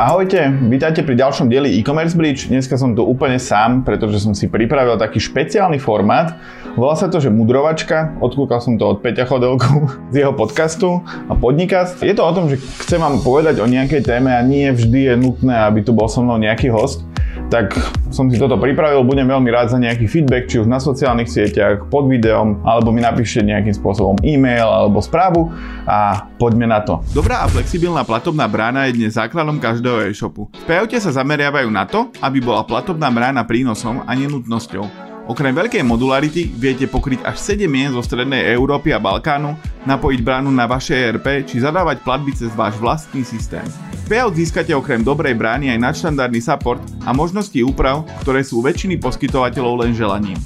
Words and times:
Ahojte, 0.00 0.48
vítajte 0.64 1.04
pri 1.04 1.12
ďalšom 1.12 1.52
dieli 1.52 1.76
e-commerce 1.76 2.16
bridge. 2.16 2.48
Dneska 2.48 2.80
som 2.80 2.96
tu 2.96 3.04
úplne 3.04 3.36
sám, 3.36 3.84
pretože 3.84 4.24
som 4.24 4.32
si 4.32 4.48
pripravil 4.48 4.96
taký 4.96 5.20
špeciálny 5.20 5.76
formát. 5.76 6.40
Volá 6.72 6.96
sa 6.96 7.12
to, 7.12 7.20
že 7.20 7.28
mudrovačka. 7.28 8.16
Odkúkal 8.16 8.64
som 8.64 8.80
to 8.80 8.96
od 8.96 9.04
Peťa 9.04 9.28
Chodelku 9.28 9.92
z 10.16 10.24
jeho 10.24 10.32
podcastu 10.32 11.04
a 11.28 11.36
podnikast. 11.36 12.00
Je 12.00 12.16
to 12.16 12.24
o 12.24 12.32
tom, 12.32 12.48
že 12.48 12.56
chcem 12.80 12.96
vám 12.96 13.20
povedať 13.20 13.60
o 13.60 13.68
nejakej 13.68 14.00
téme 14.00 14.32
a 14.32 14.40
nie 14.40 14.72
vždy 14.72 15.12
je 15.12 15.14
nutné, 15.20 15.52
aby 15.68 15.84
tu 15.84 15.92
bol 15.92 16.08
so 16.08 16.24
mnou 16.24 16.40
nejaký 16.40 16.72
host 16.72 17.04
tak 17.50 17.74
som 18.14 18.30
si 18.30 18.38
toto 18.38 18.54
pripravil. 18.54 19.02
Budem 19.02 19.26
veľmi 19.26 19.50
rád 19.50 19.74
za 19.74 19.78
nejaký 19.82 20.06
feedback, 20.06 20.46
či 20.46 20.62
už 20.62 20.70
na 20.70 20.78
sociálnych 20.78 21.26
sieťach, 21.26 21.90
pod 21.90 22.06
videom, 22.06 22.62
alebo 22.62 22.94
mi 22.94 23.02
napíšte 23.02 23.42
nejakým 23.42 23.74
spôsobom 23.74 24.16
e-mail 24.22 24.64
alebo 24.64 25.02
správu 25.02 25.50
a 25.84 26.30
poďme 26.38 26.70
na 26.70 26.80
to. 26.80 27.02
Dobrá 27.10 27.42
a 27.42 27.50
flexibilná 27.50 28.06
platobná 28.06 28.46
brána 28.46 28.86
je 28.86 29.02
dnes 29.02 29.18
základom 29.18 29.58
každého 29.58 30.06
e-shopu. 30.06 30.46
V 30.54 30.64
sa 31.02 31.10
zameriavajú 31.10 31.66
na 31.68 31.84
to, 31.84 32.14
aby 32.22 32.38
bola 32.38 32.62
platobná 32.62 33.10
brána 33.10 33.42
prínosom 33.42 34.06
a 34.06 34.12
nenutnosťou. 34.14 34.99
Okrem 35.28 35.52
veľkej 35.52 35.84
modularity 35.84 36.48
viete 36.48 36.88
pokryť 36.88 37.26
až 37.26 37.36
7 37.56 37.68
mien 37.68 37.92
zo 37.92 38.00
strednej 38.00 38.48
Európy 38.56 38.94
a 38.94 39.02
Balkánu, 39.02 39.58
napojiť 39.84 40.20
bránu 40.24 40.48
na 40.48 40.64
vaše 40.64 40.96
ERP 40.96 41.44
či 41.44 41.60
zadávať 41.60 42.00
platby 42.00 42.32
cez 42.32 42.52
váš 42.56 42.80
vlastný 42.80 43.24
systém. 43.26 43.64
Payout 44.10 44.34
získate 44.34 44.74
okrem 44.74 45.04
dobrej 45.06 45.38
brány 45.38 45.70
aj 45.70 45.78
nadštandardný 45.78 46.42
support 46.42 46.82
a 47.06 47.14
možnosti 47.14 47.56
úprav, 47.62 48.02
ktoré 48.26 48.42
sú 48.42 48.58
väčšiny 48.58 48.98
poskytovateľov 48.98 49.86
len 49.86 49.92
želaním. 49.94 50.40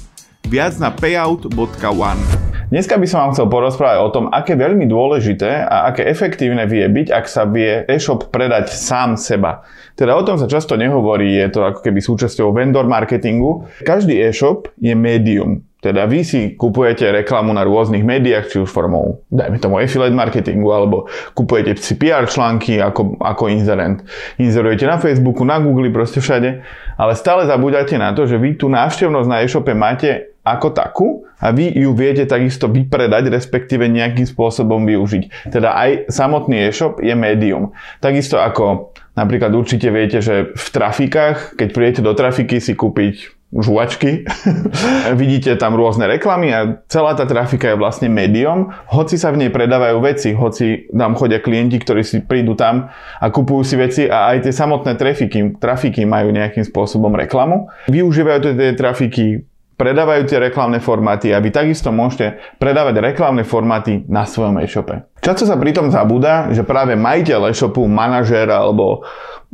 Viac 0.45 0.77
na 0.77 0.93
payout.one. 0.93 2.54
Dneska 2.65 2.97
by 2.97 3.05
som 3.05 3.19
vám 3.21 3.33
chcel 3.37 3.45
porozprávať 3.45 3.97
o 4.01 4.09
tom, 4.09 4.25
aké 4.33 4.57
veľmi 4.57 4.89
dôležité 4.89 5.69
a 5.69 5.93
aké 5.93 6.01
efektívne 6.09 6.65
vie 6.65 6.81
byť, 6.89 7.13
ak 7.13 7.25
sa 7.29 7.45
vie 7.45 7.85
e-shop 7.85 8.33
predať 8.33 8.73
sám 8.73 9.21
seba. 9.21 9.61
Teda 9.93 10.17
o 10.17 10.25
tom 10.25 10.41
sa 10.41 10.49
často 10.49 10.73
nehovorí, 10.73 11.29
je 11.29 11.47
to 11.53 11.61
ako 11.61 11.85
keby 11.85 12.01
súčasťou 12.01 12.49
vendor 12.57 12.89
marketingu. 12.89 13.69
Každý 13.85 14.17
e-shop 14.17 14.73
je 14.81 14.97
médium. 14.97 15.61
Teda 15.77 16.09
vy 16.09 16.25
si 16.25 16.57
kupujete 16.57 17.05
reklamu 17.13 17.53
na 17.53 17.61
rôznych 17.61 18.01
médiách, 18.01 18.49
či 18.49 18.57
už 18.57 18.73
formou, 18.73 19.21
dajme 19.29 19.61
tomu 19.61 19.77
affiliate 19.77 20.17
marketingu, 20.17 20.73
alebo 20.73 21.05
kupujete 21.37 21.77
si 21.77 21.93
PR 21.93 22.25
články 22.25 22.81
ako, 22.81 23.21
ako 23.21 23.53
inzerent. 23.53 24.01
Inzerujete 24.41 24.89
na 24.89 24.97
Facebooku, 24.97 25.45
na 25.45 25.61
Google, 25.61 25.93
proste 25.93 26.17
všade. 26.17 26.65
Ale 26.97 27.13
stále 27.13 27.45
zabúdate 27.45 28.01
na 28.01 28.17
to, 28.17 28.25
že 28.25 28.41
vy 28.41 28.57
tú 28.57 28.65
návštevnosť 28.65 29.29
na 29.29 29.45
e-shope 29.45 29.77
máte 29.77 30.34
ako 30.45 30.67
takú 30.77 31.07
a 31.41 31.49
vy 31.49 31.73
ju 31.73 31.91
viete 31.97 32.29
takisto 32.29 32.69
vypredať, 32.69 33.33
respektíve 33.33 33.89
nejakým 33.89 34.29
spôsobom 34.29 34.85
využiť. 34.85 35.49
Teda 35.49 35.73
aj 35.73 36.13
samotný 36.13 36.69
e-shop 36.69 37.01
je 37.01 37.17
médium. 37.17 37.73
Takisto 37.97 38.37
ako 38.37 38.93
napríklad 39.17 39.49
určite 39.57 39.89
viete, 39.89 40.21
že 40.21 40.53
v 40.53 40.67
trafikách, 40.69 41.57
keď 41.57 41.67
prídete 41.73 42.01
do 42.05 42.13
trafiky 42.13 42.61
si 42.61 42.77
kúpiť 42.77 43.35
žuvačky. 43.55 44.27
Vidíte 45.21 45.55
tam 45.55 45.79
rôzne 45.79 46.11
reklamy 46.11 46.51
a 46.51 46.83
celá 46.91 47.15
tá 47.15 47.23
trafika 47.23 47.71
je 47.71 47.79
vlastne 47.79 48.11
médium. 48.11 48.75
Hoci 48.91 49.15
sa 49.15 49.31
v 49.31 49.45
nej 49.45 49.51
predávajú 49.53 49.97
veci, 50.03 50.35
hoci 50.35 50.91
tam 50.91 51.15
chodia 51.15 51.39
klienti, 51.39 51.79
ktorí 51.79 52.03
si 52.03 52.19
prídu 52.19 52.59
tam 52.59 52.91
a 53.21 53.25
kupujú 53.31 53.63
si 53.63 53.75
veci 53.79 54.03
a 54.11 54.35
aj 54.35 54.49
tie 54.49 54.53
samotné 54.53 54.99
trafiky, 54.99 55.55
trafiky 55.55 56.03
majú 56.03 56.35
nejakým 56.35 56.67
spôsobom 56.67 57.15
reklamu. 57.15 57.71
Využívajú 57.87 58.39
tie 58.43 58.75
trafiky 58.75 59.47
predávajú 59.75 60.27
tie 60.27 60.39
reklamné 60.39 60.79
formáty 60.79 61.31
a 61.35 61.39
vy 61.43 61.51
takisto 61.51 61.91
môžete 61.91 62.39
predávať 62.59 63.03
reklamné 63.03 63.43
formáty 63.43 64.03
na 64.07 64.23
svojom 64.23 64.59
e-shope. 64.63 65.03
Často 65.25 65.49
sa 65.49 65.57
pritom 65.57 65.89
zabúda, 65.89 66.53
že 66.53 66.61
práve 66.61 66.93
majiteľ 66.93 67.49
e-shopu, 67.49 67.81
manažér 67.89 68.45
alebo 68.45 69.01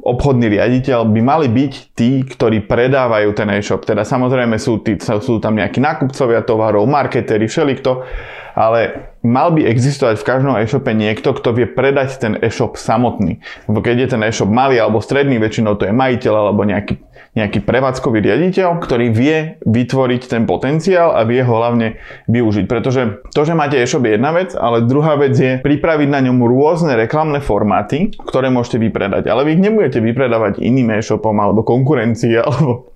obchodný 0.04 0.52
riaditeľ 0.52 1.08
by 1.08 1.22
mali 1.24 1.48
byť 1.48 1.96
tí, 1.96 2.28
ktorí 2.28 2.68
predávajú 2.68 3.32
ten 3.32 3.48
e-shop. 3.56 3.88
Teda 3.88 4.04
samozrejme 4.04 4.60
sú, 4.60 4.84
tí, 4.84 5.00
sú 5.00 5.40
tam 5.40 5.56
nejakí 5.56 5.80
nákupcovia 5.80 6.44
tovarov, 6.44 6.84
marketéri, 6.92 7.48
všelikto, 7.48 8.04
ale 8.52 9.16
mal 9.24 9.56
by 9.56 9.64
existovať 9.64 10.20
v 10.20 10.28
každom 10.28 10.60
e-shope 10.60 10.92
niekto, 10.92 11.32
kto 11.32 11.56
vie 11.56 11.72
predať 11.72 12.20
ten 12.20 12.36
e-shop 12.44 12.76
samotný. 12.76 13.40
Keď 13.72 13.96
je 13.96 14.08
ten 14.12 14.22
e-shop 14.28 14.52
malý 14.52 14.76
alebo 14.76 15.00
stredný, 15.00 15.40
väčšinou 15.40 15.80
to 15.80 15.88
je 15.88 15.96
majiteľ 15.96 16.34
alebo 16.36 16.68
nejaký 16.68 17.00
nejaký 17.32 17.64
prevádzkový 17.64 18.20
riaditeľ, 18.28 18.84
ktorý 18.84 19.08
vie 19.08 19.56
vytvoriť 19.64 20.22
ten 20.28 20.44
potenciál 20.44 21.16
a 21.16 21.24
vie 21.24 21.40
ho 21.40 21.54
hlavne 21.56 21.96
využiť. 22.28 22.68
Pretože 22.68 23.24
to, 23.32 23.48
že 23.48 23.56
máte 23.56 23.80
e-shop 23.80 24.04
je 24.04 24.20
jedna 24.20 24.36
vec, 24.36 24.52
ale 24.52 24.84
druhá 24.84 25.16
vec 25.16 25.32
je 25.32 25.61
pripraviť 25.62 26.10
na 26.10 26.20
ňom 26.26 26.42
rôzne 26.44 26.98
reklamné 26.98 27.40
formáty, 27.40 28.12
ktoré 28.18 28.50
môžete 28.50 28.82
vypredať. 28.82 29.30
Ale 29.30 29.46
vy 29.46 29.58
ich 29.58 29.64
nebudete 29.64 30.02
vypredávať 30.02 30.60
iným 30.60 30.98
e-shopom 30.98 31.38
alebo 31.38 31.62
konkurencii 31.64 32.36
alebo 32.44 32.92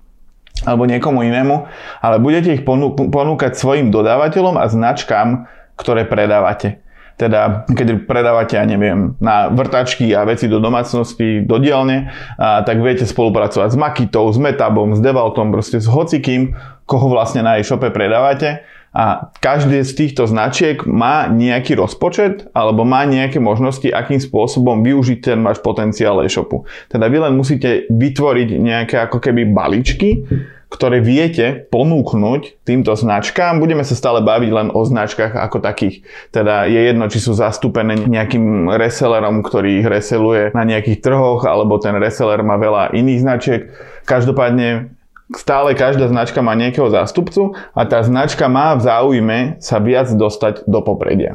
alebo 0.64 0.88
niekomu 0.88 1.20
inému, 1.20 1.68
ale 2.00 2.16
budete 2.16 2.56
ich 2.56 2.64
ponúkať 2.64 3.52
svojim 3.60 3.92
dodávateľom 3.92 4.56
a 4.56 4.64
značkám, 4.64 5.44
ktoré 5.76 6.08
predávate. 6.08 6.80
Teda 7.20 7.68
keď 7.68 8.08
predávate, 8.08 8.56
ja 8.56 8.64
neviem, 8.64 9.16
na 9.20 9.48
vrtačky 9.48 10.12
a 10.16 10.24
veci 10.24 10.48
do 10.48 10.60
domácnosti, 10.60 11.44
do 11.44 11.56
dielne, 11.60 12.12
a, 12.36 12.60
tak 12.64 12.80
viete 12.80 13.08
spolupracovať 13.08 13.68
s 13.72 13.76
Makitou, 13.76 14.28
s 14.32 14.40
Metabom, 14.40 14.92
s 14.92 15.00
Devaltom, 15.00 15.48
proste 15.48 15.80
s 15.80 15.88
hocikým, 15.88 16.56
koho 16.84 17.08
vlastne 17.08 17.40
na 17.40 17.56
e-shope 17.56 17.88
predávate 17.88 18.64
a 18.92 19.32
každý 19.44 19.84
z 19.84 19.92
týchto 19.92 20.24
značiek 20.24 20.82
má 20.88 21.28
nejaký 21.28 21.76
rozpočet 21.76 22.48
alebo 22.56 22.86
má 22.86 23.04
nejaké 23.04 23.36
možnosti, 23.42 23.86
akým 23.86 24.18
spôsobom 24.18 24.80
využiť 24.80 25.18
ten 25.20 25.38
váš 25.44 25.60
potenciál 25.60 26.24
e-shopu. 26.24 26.64
Teda 26.88 27.06
vy 27.10 27.28
len 27.28 27.36
musíte 27.36 27.84
vytvoriť 27.92 28.48
nejaké 28.56 28.96
ako 28.96 29.20
keby 29.20 29.52
balíčky, 29.52 30.24
ktoré 30.66 30.98
viete 30.98 31.68
ponúknuť 31.70 32.66
týmto 32.66 32.98
značkám. 32.98 33.62
Budeme 33.62 33.86
sa 33.86 33.94
stále 33.94 34.18
baviť 34.24 34.50
len 34.50 34.68
o 34.74 34.82
značkách 34.82 35.38
ako 35.38 35.62
takých. 35.62 36.02
Teda 36.34 36.66
je 36.66 36.80
jedno, 36.90 37.06
či 37.06 37.22
sú 37.22 37.38
zastúpené 37.38 37.94
nejakým 37.94 38.66
resellerom, 38.74 39.46
ktorý 39.46 39.84
ich 39.84 39.86
reseluje 39.86 40.50
na 40.58 40.66
nejakých 40.66 41.00
trhoch, 41.06 41.46
alebo 41.46 41.78
ten 41.78 41.94
reseller 41.94 42.42
má 42.42 42.58
veľa 42.58 42.90
iných 42.98 43.22
značiek. 43.22 43.60
Každopádne 44.08 44.95
stále 45.34 45.74
každá 45.74 46.06
značka 46.06 46.38
má 46.38 46.54
nejakého 46.54 46.86
zástupcu 46.86 47.58
a 47.74 47.82
tá 47.82 47.98
značka 48.06 48.46
má 48.46 48.78
v 48.78 48.86
záujme 48.86 49.38
sa 49.58 49.82
viac 49.82 50.06
dostať 50.14 50.68
do 50.70 50.78
popredia. 50.84 51.34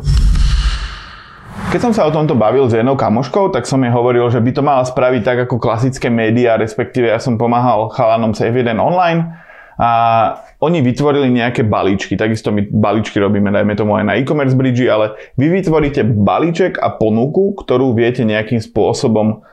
Keď 1.72 1.79
som 1.79 1.94
sa 1.96 2.07
o 2.07 2.12
tomto 2.12 2.35
bavil 2.35 2.68
s 2.68 2.75
jednou 2.75 3.00
kamoškou, 3.00 3.52
tak 3.52 3.68
som 3.68 3.79
jej 3.84 3.91
hovoril, 3.91 4.28
že 4.28 4.44
by 4.44 4.52
to 4.52 4.63
mala 4.63 4.84
spraviť 4.84 5.22
tak 5.24 5.38
ako 5.47 5.56
klasické 5.59 6.07
médiá, 6.12 6.59
respektíve 6.59 7.07
ja 7.07 7.19
som 7.19 7.40
pomáhal 7.40 7.91
chalanom 7.91 8.35
Save 8.35 8.63
1 8.63 8.75
online 8.75 9.40
a 9.79 9.91
oni 10.59 10.84
vytvorili 10.84 11.31
nejaké 11.31 11.63
balíčky. 11.63 12.19
Takisto 12.19 12.52
my 12.52 12.68
balíčky 12.68 13.19
robíme, 13.23 13.52
dajme 13.56 13.75
tomu 13.75 13.96
aj 13.96 14.03
na 14.03 14.13
e-commerce 14.19 14.56
bridge, 14.56 14.84
ale 14.88 15.16
vy 15.40 15.47
vytvoríte 15.47 16.03
balíček 16.03 16.75
a 16.75 16.91
ponuku, 16.91 17.56
ktorú 17.56 17.96
viete 17.96 18.28
nejakým 18.28 18.59
spôsobom 18.59 19.44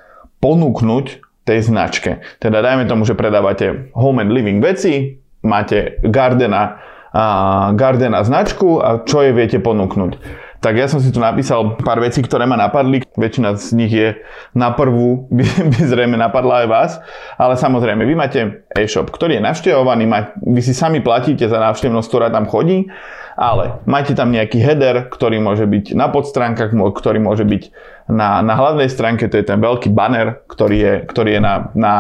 ponúknuť 0.42 1.27
tej 1.48 1.64
značke. 1.64 2.20
Teda 2.36 2.60
dajme 2.60 2.84
tomu, 2.84 3.08
že 3.08 3.16
predávate 3.16 3.88
home 3.96 4.20
and 4.20 4.30
living 4.36 4.60
veci, 4.60 5.16
máte 5.40 5.96
Gardena, 6.04 6.84
a 7.08 7.24
Gardena 7.72 8.20
značku 8.20 8.84
a 8.84 9.00
čo 9.00 9.24
je 9.24 9.32
viete 9.32 9.56
ponúknuť 9.56 10.44
tak 10.58 10.74
ja 10.74 10.90
som 10.90 10.98
si 10.98 11.14
tu 11.14 11.22
napísal 11.22 11.78
pár 11.78 12.02
vecí, 12.02 12.18
ktoré 12.18 12.42
ma 12.42 12.58
napadli. 12.58 13.06
Väčšina 13.14 13.54
z 13.54 13.68
nich 13.78 13.92
je 13.94 14.18
na 14.58 14.74
prvú, 14.74 15.30
by, 15.30 15.44
by 15.70 15.80
zrejme 15.86 16.18
napadla 16.18 16.66
aj 16.66 16.68
vás. 16.68 16.90
Ale 17.38 17.54
samozrejme, 17.54 18.02
vy 18.02 18.14
máte 18.18 18.66
e-shop, 18.74 19.14
ktorý 19.14 19.38
je 19.38 19.46
navštevovaný, 19.46 20.04
vy 20.42 20.60
si 20.62 20.74
sami 20.74 20.98
platíte 20.98 21.46
za 21.46 21.62
návštevnosť, 21.62 22.08
ktorá 22.10 22.26
tam 22.34 22.50
chodí, 22.50 22.90
ale 23.38 23.78
máte 23.86 24.18
tam 24.18 24.34
nejaký 24.34 24.58
header, 24.58 25.06
ktorý 25.06 25.38
môže 25.38 25.62
byť 25.62 25.94
na 25.94 26.10
podstránkach, 26.10 26.74
ktorý 26.74 27.22
môže 27.22 27.46
byť 27.46 27.62
na, 28.08 28.40
na 28.40 28.54
hlavnej 28.56 28.88
stránke, 28.88 29.28
to 29.28 29.36
je 29.36 29.44
ten 29.44 29.60
veľký 29.60 29.92
banner, 29.92 30.40
ktorý 30.48 30.76
je, 30.80 30.94
ktorý 31.04 31.38
je 31.38 31.40
na, 31.44 31.54
na 31.76 31.94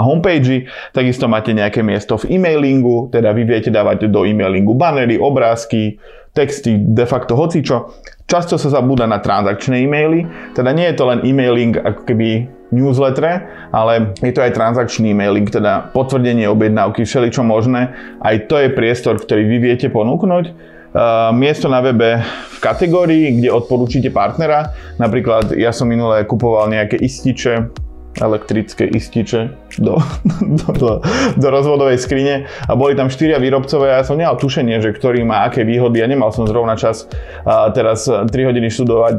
homepage. 0.00 0.66
Takisto 0.96 1.28
máte 1.28 1.52
nejaké 1.52 1.84
miesto 1.84 2.16
v 2.16 2.40
e-mailingu, 2.40 3.12
teda 3.12 3.36
vy 3.36 3.44
viete 3.44 3.68
dávať 3.68 4.08
do 4.08 4.24
e-mailingu 4.24 4.72
bannery, 4.72 5.20
obrázky, 5.20 6.00
texty, 6.32 6.80
de 6.80 7.04
facto 7.04 7.36
hocičo. 7.36 7.92
Často 8.24 8.56
sa 8.56 8.70
zabúda 8.70 9.04
na 9.04 9.20
transakčné 9.20 9.84
e-maily, 9.84 10.24
teda 10.56 10.72
nie 10.72 10.88
je 10.88 10.96
to 10.96 11.04
len 11.04 11.20
e-mailing 11.26 11.76
ako 11.76 12.08
keby 12.08 12.48
newsletter, 12.70 13.50
ale 13.74 14.14
je 14.22 14.30
to 14.30 14.40
aj 14.40 14.54
transakčný 14.54 15.10
e-mailing, 15.10 15.50
teda 15.50 15.90
potvrdenie 15.90 16.46
objednávky, 16.46 17.02
všeličo 17.02 17.42
možné. 17.42 17.90
Aj 18.22 18.38
to 18.46 18.56
je 18.62 18.70
priestor, 18.70 19.18
ktorý 19.18 19.42
vy 19.44 19.58
viete 19.58 19.90
ponúknuť. 19.90 20.78
Uh, 20.90 21.30
miesto 21.30 21.70
na 21.70 21.78
webe 21.78 22.18
v 22.18 22.58
kategórii, 22.58 23.38
kde 23.38 23.54
odporúčite 23.54 24.10
partnera. 24.10 24.74
Napríklad 24.98 25.54
ja 25.54 25.70
som 25.70 25.86
minulé 25.86 26.26
kupoval 26.26 26.66
nejaké 26.66 26.98
ističe 26.98 27.70
elektrické 28.18 28.90
ističe 28.90 29.54
do, 29.78 30.02
do, 30.42 30.68
do, 30.74 30.90
do 31.38 31.48
rozvodovej 31.48 32.02
skrine 32.02 32.50
a 32.66 32.74
boli 32.74 32.98
tam 32.98 33.06
štyria 33.06 33.38
výrobcové 33.38 33.94
a 33.94 34.02
ja 34.02 34.04
som 34.06 34.18
nemal 34.18 34.34
tušenie, 34.34 34.82
že 34.82 34.90
ktorý 34.90 35.22
má 35.22 35.46
aké 35.46 35.62
výhody 35.62 36.02
a 36.02 36.10
nemal 36.10 36.34
som 36.34 36.42
zrovna 36.50 36.74
čas 36.74 37.06
a 37.46 37.70
teraz 37.70 38.10
3 38.10 38.30
hodiny 38.30 38.66
študovať, 38.66 39.16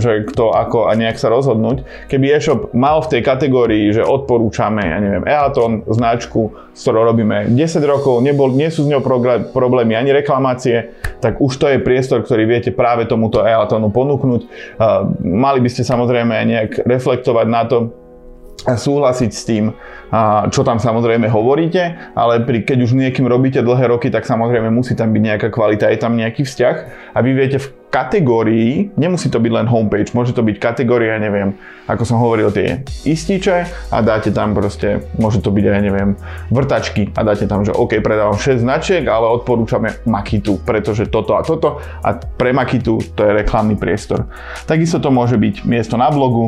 že 0.00 0.12
kto 0.32 0.56
ako 0.56 0.88
a 0.88 0.96
nejak 0.96 1.20
sa 1.20 1.28
rozhodnúť. 1.28 1.84
Keby 2.08 2.40
e-shop 2.40 2.72
mal 2.72 3.04
v 3.04 3.18
tej 3.18 3.20
kategórii, 3.20 3.92
že 3.92 4.00
odporúčame, 4.00 4.88
ja 4.88 4.98
neviem, 4.98 5.24
Eaton, 5.28 5.84
značku, 5.86 6.56
s 6.72 6.80
ktorou 6.88 7.12
robíme 7.12 7.52
10 7.52 7.60
rokov, 7.84 8.24
nebol, 8.24 8.56
nie 8.56 8.72
sú 8.72 8.88
z 8.88 8.96
ňou 8.96 9.04
problémy 9.52 9.92
ani 9.94 10.16
reklamácie, 10.16 10.96
tak 11.20 11.38
už 11.44 11.52
to 11.60 11.66
je 11.68 11.78
priestor, 11.82 12.24
ktorý 12.24 12.48
viete 12.48 12.72
práve 12.72 13.04
tomuto 13.04 13.44
Eatonu 13.44 13.92
ponúknuť. 13.92 14.40
Mali 15.20 15.58
by 15.60 15.68
ste 15.68 15.84
samozrejme 15.84 16.32
nejak 16.48 16.70
reflektovať 16.88 17.46
na 17.46 17.62
to, 17.68 17.92
súhlasiť 18.66 19.30
s 19.30 19.42
tým, 19.46 19.64
čo 20.50 20.60
tam 20.66 20.82
samozrejme 20.82 21.30
hovoríte, 21.30 22.12
ale 22.18 22.42
pri, 22.42 22.66
keď 22.66 22.78
už 22.82 22.98
niekým 22.98 23.30
robíte 23.30 23.62
dlhé 23.62 23.94
roky, 23.94 24.10
tak 24.10 24.26
samozrejme 24.26 24.66
musí 24.70 24.98
tam 24.98 25.14
byť 25.14 25.22
nejaká 25.22 25.48
kvalita, 25.54 25.86
je 25.90 25.98
tam 26.02 26.18
nejaký 26.18 26.42
vzťah 26.42 26.76
a 27.14 27.18
vy 27.22 27.30
viete 27.30 27.62
v 27.62 27.70
kategórii, 27.90 28.94
nemusí 28.94 29.26
to 29.26 29.42
byť 29.42 29.50
len 29.50 29.66
homepage, 29.66 30.14
môže 30.14 30.30
to 30.30 30.46
byť 30.46 30.62
kategória, 30.62 31.18
neviem, 31.18 31.58
ako 31.90 32.06
som 32.06 32.22
hovoril, 32.22 32.54
tie 32.54 32.86
ističe 33.02 33.66
a 33.90 33.96
dáte 33.98 34.30
tam 34.30 34.54
proste, 34.54 35.02
môže 35.18 35.42
to 35.42 35.50
byť 35.50 35.64
aj, 35.66 35.82
neviem, 35.82 36.10
vrtačky 36.54 37.10
a 37.18 37.26
dáte 37.26 37.50
tam, 37.50 37.66
že 37.66 37.74
OK, 37.74 37.98
predávam 37.98 38.38
6 38.38 38.62
značiek, 38.62 39.02
ale 39.10 39.26
odporúčame 39.26 39.98
Makitu, 40.06 40.62
pretože 40.62 41.10
toto 41.10 41.34
a 41.34 41.42
toto 41.42 41.82
a 42.06 42.14
pre 42.14 42.54
Makitu 42.54 43.02
to 43.18 43.26
je 43.26 43.30
reklamný 43.34 43.74
priestor. 43.74 44.30
Takisto 44.70 45.02
to 45.02 45.10
môže 45.10 45.34
byť 45.34 45.66
miesto 45.66 45.98
na 45.98 46.14
blogu, 46.14 46.46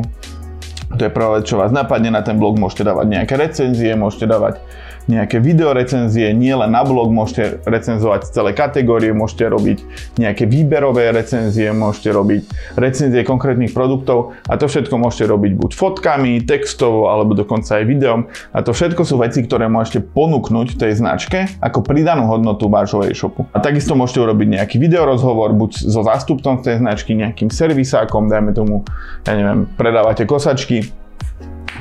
to 0.97 1.05
je 1.07 1.11
prvá 1.11 1.39
vec, 1.39 1.45
čo 1.49 1.59
vás 1.59 1.73
napadne 1.73 2.13
na 2.13 2.21
ten 2.21 2.37
blog, 2.37 2.57
môžete 2.57 2.85
dávať 2.85 3.05
nejaké 3.09 3.33
recenzie, 3.35 3.93
môžete 3.97 4.29
dávať 4.29 4.61
nejaké 5.07 5.39
videorecenzie, 5.43 6.31
nie 6.31 6.53
len 6.55 6.71
na 6.71 6.83
blog, 6.87 7.11
môžete 7.11 7.63
recenzovať 7.67 8.31
celé 8.31 8.51
kategórie, 8.55 9.11
môžete 9.11 9.45
robiť 9.51 9.77
nejaké 10.15 10.47
výberové 10.47 11.11
recenzie, 11.11 11.71
môžete 11.75 12.09
robiť 12.15 12.41
recenzie 12.79 13.21
konkrétnych 13.27 13.75
produktov 13.75 14.37
a 14.47 14.55
to 14.55 14.69
všetko 14.69 14.95
môžete 14.95 15.27
robiť 15.27 15.51
buď 15.59 15.71
fotkami, 15.75 16.43
textovo 16.43 17.11
alebo 17.11 17.35
dokonca 17.35 17.79
aj 17.79 17.83
videom 17.83 18.19
a 18.55 18.59
to 18.63 18.71
všetko 18.71 19.03
sú 19.03 19.19
veci, 19.19 19.43
ktoré 19.43 19.67
môžete 19.67 20.03
ponúknuť 20.03 20.79
tej 20.79 20.95
značke 20.99 21.51
ako 21.59 21.83
pridanú 21.83 22.27
hodnotu 22.31 22.71
vášho 22.71 23.03
e-shopu. 23.03 23.45
A 23.51 23.59
takisto 23.59 23.93
môžete 23.99 24.23
urobiť 24.23 24.59
nejaký 24.59 24.75
videorozhovor 24.79 25.51
buď 25.51 25.83
so 25.83 26.01
zástupcom 26.03 26.63
tej 26.63 26.79
značky, 26.79 27.15
nejakým 27.15 27.51
servisákom, 27.51 28.31
dajme 28.31 28.55
tomu, 28.55 28.87
ja 29.27 29.33
neviem, 29.35 29.67
predávate 29.75 30.23
kosačky, 30.23 30.89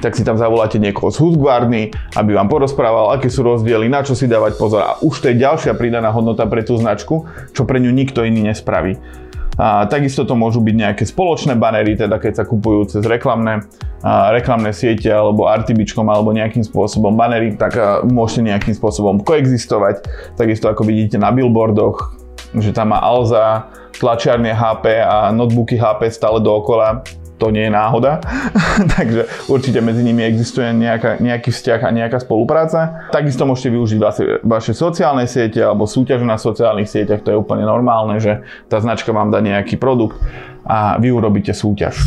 tak 0.02 0.19
si 0.19 0.26
tam 0.26 0.34
zavoláte 0.34 0.82
niekoho 0.82 1.14
z 1.14 1.22
Husqvarny, 1.22 1.94
aby 2.19 2.31
vám 2.34 2.50
porozprával, 2.50 3.14
aké 3.14 3.31
sú 3.31 3.46
rozdiely, 3.46 3.87
na 3.87 4.02
čo 4.02 4.19
si 4.19 4.26
dávať 4.26 4.58
pozor. 4.58 4.82
A 4.82 4.99
už 4.99 5.22
to 5.22 5.31
je 5.31 5.38
ďalšia 5.38 5.78
pridaná 5.78 6.10
hodnota 6.10 6.43
pre 6.50 6.66
tú 6.66 6.75
značku, 6.75 7.31
čo 7.54 7.62
pre 7.62 7.78
ňu 7.78 7.94
nikto 7.94 8.26
iný 8.26 8.50
nespraví. 8.50 8.99
A 9.60 9.84
takisto 9.84 10.25
to 10.25 10.32
môžu 10.32 10.64
byť 10.64 10.75
nejaké 10.75 11.04
spoločné 11.04 11.54
banery, 11.60 11.94
teda 11.94 12.16
keď 12.19 12.43
sa 12.43 12.44
kupujú 12.49 12.99
cez 12.99 13.04
reklamné, 13.04 13.62
a 14.02 14.34
reklamné 14.34 14.75
siete 14.75 15.06
alebo 15.06 15.46
RTBčkom 15.46 16.08
alebo 16.10 16.34
nejakým 16.34 16.66
spôsobom 16.66 17.14
banery, 17.14 17.54
tak 17.54 17.78
môžete 18.02 18.50
nejakým 18.50 18.75
spôsobom 18.75 19.22
koexistovať. 19.22 20.02
Takisto 20.34 20.66
ako 20.66 20.82
vidíte 20.82 21.22
na 21.22 21.31
billboardoch, 21.31 22.19
že 22.58 22.75
tam 22.75 22.90
má 22.90 22.99
Alza, 22.99 23.70
tlačiarne 23.94 24.50
HP 24.50 24.99
a 24.99 25.31
notebooky 25.31 25.78
HP 25.78 26.10
stále 26.10 26.43
dookola 26.43 27.06
to 27.43 27.50
nie 27.50 27.67
je 27.67 27.75
náhoda. 27.75 28.23
Takže 28.94 29.50
určite 29.50 29.83
medzi 29.83 30.06
nimi 30.06 30.23
existuje 30.23 30.71
nejaká, 30.71 31.19
nejaký 31.19 31.50
vzťah 31.50 31.81
a 31.83 31.91
nejaká 31.91 32.23
spolupráca. 32.23 33.11
Takisto 33.11 33.43
môžete 33.43 33.75
využiť 33.75 33.99
vaše, 33.99 34.25
vaše 34.47 34.73
sociálne 34.79 35.27
siete 35.27 35.59
alebo 35.59 35.91
súťažu 35.91 36.23
na 36.23 36.39
sociálnych 36.39 36.87
sieťach, 36.87 37.27
to 37.27 37.35
je 37.35 37.41
úplne 37.43 37.67
normálne, 37.67 38.23
že 38.23 38.47
tá 38.71 38.79
značka 38.79 39.11
vám 39.11 39.35
dá 39.35 39.43
nejaký 39.43 39.75
produkt 39.75 40.23
a 40.62 40.94
vy 41.03 41.11
urobíte 41.11 41.50
súťaž. 41.50 41.99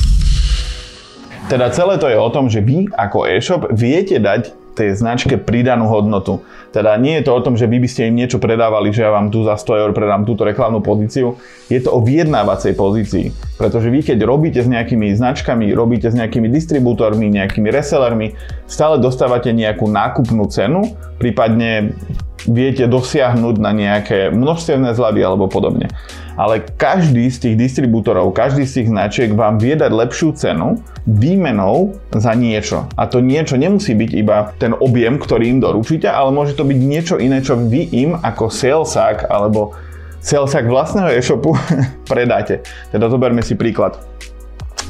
Teda 1.52 1.70
celé 1.70 2.00
to 2.00 2.08
je 2.10 2.18
o 2.18 2.30
tom, 2.32 2.48
že 2.50 2.64
vy 2.64 2.90
ako 2.96 3.28
e-shop 3.28 3.70
viete 3.76 4.18
dať 4.18 4.65
tej 4.76 5.00
značke 5.00 5.40
pridanú 5.40 5.88
hodnotu. 5.88 6.44
Teda 6.76 7.00
nie 7.00 7.18
je 7.18 7.26
to 7.26 7.32
o 7.32 7.40
tom, 7.40 7.56
že 7.56 7.72
vy 7.72 7.80
by 7.80 7.88
ste 7.88 8.12
im 8.12 8.20
niečo 8.20 8.44
predávali, 8.44 8.92
že 8.92 9.08
ja 9.08 9.16
vám 9.16 9.32
tu 9.32 9.48
za 9.48 9.56
100 9.56 9.82
eur 9.88 9.92
predám 9.96 10.28
túto 10.28 10.44
reklamnú 10.44 10.84
pozíciu. 10.84 11.40
Je 11.72 11.80
to 11.80 11.96
o 11.96 12.04
vyjednávacej 12.04 12.76
pozícii. 12.76 13.32
Pretože 13.56 13.88
vy 13.88 14.04
keď 14.04 14.28
robíte 14.28 14.60
s 14.60 14.68
nejakými 14.68 15.16
značkami, 15.16 15.72
robíte 15.72 16.12
s 16.12 16.16
nejakými 16.20 16.52
distribútormi, 16.52 17.32
nejakými 17.32 17.72
resellermi, 17.72 18.36
stále 18.68 19.00
dostávate 19.00 19.56
nejakú 19.56 19.88
nákupnú 19.88 20.44
cenu, 20.52 20.92
prípadne 21.16 21.96
viete 22.46 22.86
dosiahnuť 22.86 23.56
na 23.58 23.72
nejaké 23.74 24.30
množstevné 24.34 24.94
zľavy 24.94 25.22
alebo 25.22 25.50
podobne. 25.50 25.90
Ale 26.36 26.62
každý 26.62 27.32
z 27.32 27.38
tých 27.48 27.56
distribútorov, 27.56 28.36
každý 28.36 28.68
z 28.68 28.82
tých 28.82 28.92
značiek 28.92 29.30
vám 29.32 29.56
vie 29.58 29.74
dať 29.78 29.92
lepšiu 29.92 30.36
cenu 30.36 30.82
výmenou 31.08 31.96
za 32.12 32.36
niečo. 32.36 32.90
A 33.00 33.08
to 33.08 33.24
niečo 33.24 33.56
nemusí 33.56 33.96
byť 33.96 34.12
iba 34.18 34.52
ten 34.60 34.76
objem, 34.76 35.16
ktorý 35.16 35.48
im 35.48 35.60
doručíte, 35.64 36.10
ale 36.12 36.36
môže 36.36 36.58
to 36.58 36.68
byť 36.68 36.80
niečo 36.82 37.16
iné, 37.22 37.40
čo 37.40 37.56
vy 37.56 37.88
im 37.94 38.18
ako 38.20 38.52
salesák 38.52 39.32
alebo 39.32 39.78
salesák 40.26 40.66
vlastného 40.66 41.14
e-shopu 41.14 41.54
predáte. 42.12 42.66
Teda 42.90 43.08
zoberme 43.08 43.46
si 43.46 43.54
príklad 43.54 43.96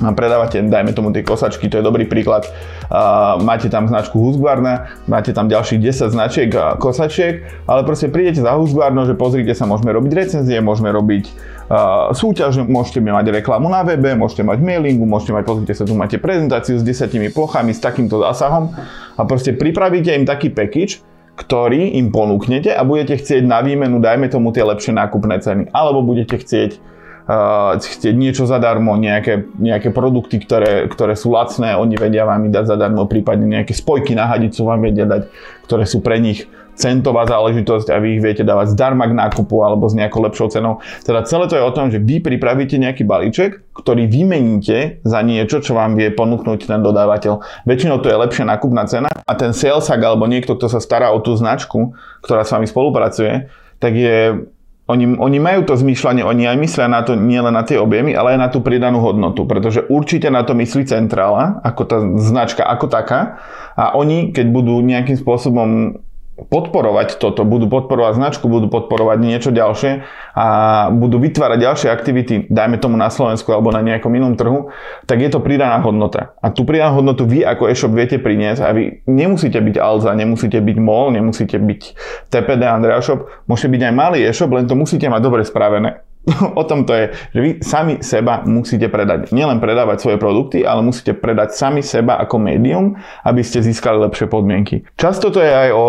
predávate, 0.02 0.60
dajme 0.60 0.92
tomu 0.92 1.16
tie 1.16 1.24
kosačky, 1.24 1.72
to 1.72 1.80
je 1.80 1.84
dobrý 1.86 2.04
príklad. 2.04 2.48
Uh, 2.92 3.40
máte 3.40 3.72
tam 3.72 3.88
značku 3.88 4.20
Husqvarna, 4.20 4.92
máte 5.08 5.32
tam 5.32 5.48
ďalších 5.48 5.80
10 5.80 6.12
značiek 6.12 6.50
a 6.56 6.76
kosačiek, 6.76 7.48
ale 7.64 7.88
proste 7.88 8.12
prídete 8.12 8.44
za 8.44 8.54
Husqvarno, 8.60 9.08
že 9.08 9.16
pozrite 9.16 9.56
sa, 9.56 9.64
môžeme 9.64 9.96
robiť 9.96 10.12
recenzie, 10.12 10.60
môžeme 10.60 10.92
robiť 10.92 11.24
uh, 11.72 12.12
súťaž, 12.12 12.68
môžete 12.68 13.00
mať 13.00 13.32
reklamu 13.32 13.72
na 13.72 13.88
webe, 13.88 14.12
môžete 14.20 14.44
mať 14.44 14.60
mailingu, 14.60 15.08
môžete 15.08 15.32
mať, 15.32 15.44
pozrite 15.48 15.74
sa, 15.74 15.88
tu 15.88 15.96
máte 15.96 16.20
prezentáciu 16.20 16.76
s 16.76 16.84
10 16.84 17.32
plochami, 17.32 17.72
s 17.72 17.80
takýmto 17.80 18.20
zásahom 18.20 18.76
a 19.16 19.22
proste 19.24 19.56
pripravíte 19.56 20.12
im 20.12 20.28
taký 20.28 20.52
package, 20.52 21.00
ktorý 21.36 22.00
im 22.00 22.16
ponúknete 22.16 22.72
a 22.72 22.88
budete 22.88 23.20
chcieť 23.20 23.44
na 23.44 23.60
výmenu, 23.60 24.00
dajme 24.00 24.32
tomu 24.32 24.56
tie 24.56 24.64
lepšie 24.64 24.96
nákupné 24.96 25.44
ceny, 25.44 25.64
alebo 25.76 26.00
budete 26.00 26.40
chcieť 26.40 26.95
uh, 27.26 27.78
chcieť 27.78 28.16
niečo 28.16 28.46
zadarmo, 28.46 28.98
nejaké, 28.98 29.50
nejaké 29.58 29.90
produkty, 29.90 30.42
ktoré, 30.42 30.86
ktoré 30.90 31.14
sú 31.18 31.34
lacné, 31.34 31.78
oni 31.78 31.98
vedia 31.98 32.26
vám 32.26 32.48
ich 32.50 32.54
dať 32.54 32.66
zadarmo, 32.78 33.10
prípadne 33.10 33.46
nejaké 33.50 33.74
spojky 33.74 34.14
na 34.14 34.30
hadicu 34.30 34.66
vám 34.66 34.82
vedia 34.86 35.06
dať, 35.06 35.30
ktoré 35.66 35.84
sú 35.90 36.02
pre 36.02 36.22
nich 36.22 36.46
centová 36.76 37.24
záležitosť 37.24 37.88
a 37.90 37.98
vy 38.04 38.20
ich 38.20 38.22
viete 38.22 38.44
dávať 38.44 38.76
zdarma 38.76 39.08
k 39.08 39.16
nákupu 39.16 39.64
alebo 39.64 39.88
s 39.88 39.96
nejakou 39.96 40.20
lepšou 40.28 40.52
cenou. 40.52 40.84
Teda 41.08 41.24
celé 41.24 41.48
to 41.48 41.56
je 41.56 41.64
o 41.64 41.72
tom, 41.72 41.88
že 41.88 42.04
vy 42.04 42.20
pripravíte 42.20 42.76
nejaký 42.76 43.08
balíček, 43.08 43.64
ktorý 43.72 44.12
vymeníte 44.12 45.00
za 45.08 45.24
niečo, 45.24 45.64
čo 45.64 45.72
vám 45.74 45.96
vie 45.96 46.12
ponúknuť 46.12 46.68
ten 46.68 46.84
dodávateľ. 46.84 47.64
Väčšinou 47.64 48.04
to 48.04 48.12
je 48.12 48.20
lepšia 48.20 48.46
nákupná 48.46 48.84
cena 48.92 49.08
a 49.08 49.34
ten 49.40 49.56
salesák 49.56 50.00
alebo 50.04 50.28
niekto, 50.28 50.60
kto 50.60 50.68
sa 50.68 50.84
stará 50.84 51.16
o 51.16 51.24
tú 51.24 51.32
značku, 51.34 51.96
ktorá 52.20 52.44
s 52.44 52.52
vami 52.52 52.68
spolupracuje, 52.68 53.48
tak 53.80 53.96
je 53.96 54.48
oni, 54.86 55.18
oni 55.18 55.38
majú 55.42 55.66
to 55.66 55.74
zmýšľanie, 55.74 56.22
oni 56.22 56.46
aj 56.46 56.58
myslia 56.62 56.86
na 56.86 57.02
to 57.02 57.18
nie 57.18 57.42
len 57.42 57.58
na 57.58 57.66
tie 57.66 57.82
objemy, 57.82 58.14
ale 58.14 58.38
aj 58.38 58.40
na 58.40 58.50
tú 58.54 58.62
pridanú 58.62 59.02
hodnotu, 59.02 59.50
pretože 59.50 59.82
určite 59.90 60.30
na 60.30 60.46
to 60.46 60.54
myslí 60.54 60.86
centrála, 60.86 61.58
ako 61.66 61.82
tá 61.90 61.98
značka 62.22 62.62
ako 62.62 62.86
taká. 62.86 63.42
A 63.74 63.98
oni, 63.98 64.30
keď 64.30 64.46
budú 64.54 64.78
nejakým 64.86 65.18
spôsobom 65.18 65.98
podporovať 66.36 67.16
toto, 67.16 67.48
budú 67.48 67.72
podporovať 67.72 68.20
značku, 68.20 68.52
budú 68.52 68.68
podporovať 68.68 69.18
niečo 69.24 69.50
ďalšie 69.56 70.04
a 70.36 70.48
budú 70.92 71.16
vytvárať 71.24 71.60
ďalšie 71.64 71.88
aktivity, 71.88 72.36
dajme 72.52 72.76
tomu 72.76 73.00
na 73.00 73.08
Slovensku 73.08 73.56
alebo 73.56 73.72
na 73.72 73.80
nejakom 73.80 74.12
inom 74.12 74.36
trhu, 74.36 74.68
tak 75.08 75.24
je 75.24 75.32
to 75.32 75.40
pridaná 75.40 75.80
hodnota. 75.80 76.36
A 76.44 76.52
tú 76.52 76.68
pridanú 76.68 77.00
hodnotu 77.00 77.24
vy 77.24 77.48
ako 77.48 77.72
e-shop 77.72 77.96
viete 77.96 78.20
priniesť 78.20 78.62
a 78.68 78.76
vy 78.76 79.00
nemusíte 79.08 79.64
byť 79.64 79.76
Alza, 79.80 80.12
nemusíte 80.12 80.60
byť 80.60 80.78
MOL, 80.78 81.16
nemusíte 81.16 81.56
byť 81.56 81.82
TPD 82.28 82.62
Andrea 82.68 83.00
Shop, 83.00 83.32
môžete 83.48 83.72
byť 83.72 83.82
aj 83.88 83.94
malý 83.96 84.20
e-shop, 84.28 84.52
len 84.52 84.68
to 84.68 84.76
musíte 84.76 85.08
mať 85.08 85.22
dobre 85.24 85.48
spravené 85.48 86.04
o 86.62 86.64
tom 86.66 86.84
to 86.86 86.94
je, 86.94 87.06
že 87.34 87.40
vy 87.40 87.50
sami 87.62 87.94
seba 88.02 88.42
musíte 88.46 88.90
predať. 88.90 89.30
Nielen 89.30 89.62
predávať 89.62 90.02
svoje 90.02 90.18
produkty, 90.18 90.66
ale 90.66 90.82
musíte 90.82 91.14
predať 91.14 91.54
sami 91.54 91.86
seba 91.86 92.18
ako 92.18 92.42
médium, 92.42 92.98
aby 93.22 93.42
ste 93.46 93.62
získali 93.62 94.02
lepšie 94.10 94.26
podmienky. 94.26 94.86
Často 94.98 95.30
to 95.30 95.40
je 95.42 95.52
aj 95.52 95.70
o 95.74 95.86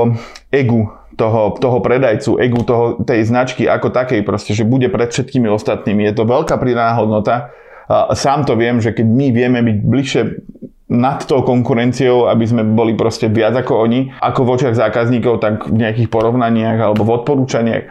egu 0.52 0.93
toho, 1.16 1.57
toho 1.57 1.78
predajcu, 1.81 2.37
egu 2.37 2.61
toho, 2.62 3.00
tej 3.00 3.25
značky 3.25 3.64
ako 3.64 3.88
takej, 3.88 4.21
proste, 4.21 4.52
že 4.52 4.69
bude 4.69 4.93
pred 4.93 5.09
všetkými 5.09 5.49
ostatnými. 5.49 6.05
Je 6.05 6.14
to 6.14 6.28
veľká 6.28 6.61
pridaná 6.61 6.93
hodnota. 7.00 7.57
Sám 8.12 8.45
to 8.45 8.59
viem, 8.59 8.83
že 8.85 8.93
keď 8.93 9.07
my 9.09 9.26
vieme 9.33 9.61
byť 9.64 9.78
bližšie 9.81 10.23
nad 10.87 11.19
tou 11.26 11.43
konkurenciou, 11.43 12.31
aby 12.31 12.45
sme 12.47 12.62
boli 12.62 12.95
proste 12.95 13.26
viac 13.26 13.59
ako 13.59 13.75
oni, 13.90 14.14
ako 14.23 14.47
v 14.47 14.52
očiach 14.55 14.75
zákazníkov, 14.78 15.43
tak 15.43 15.66
v 15.66 15.83
nejakých 15.83 16.09
porovnaniach 16.12 16.78
alebo 16.78 17.02
v 17.02 17.14
odporúčaniach 17.23 17.85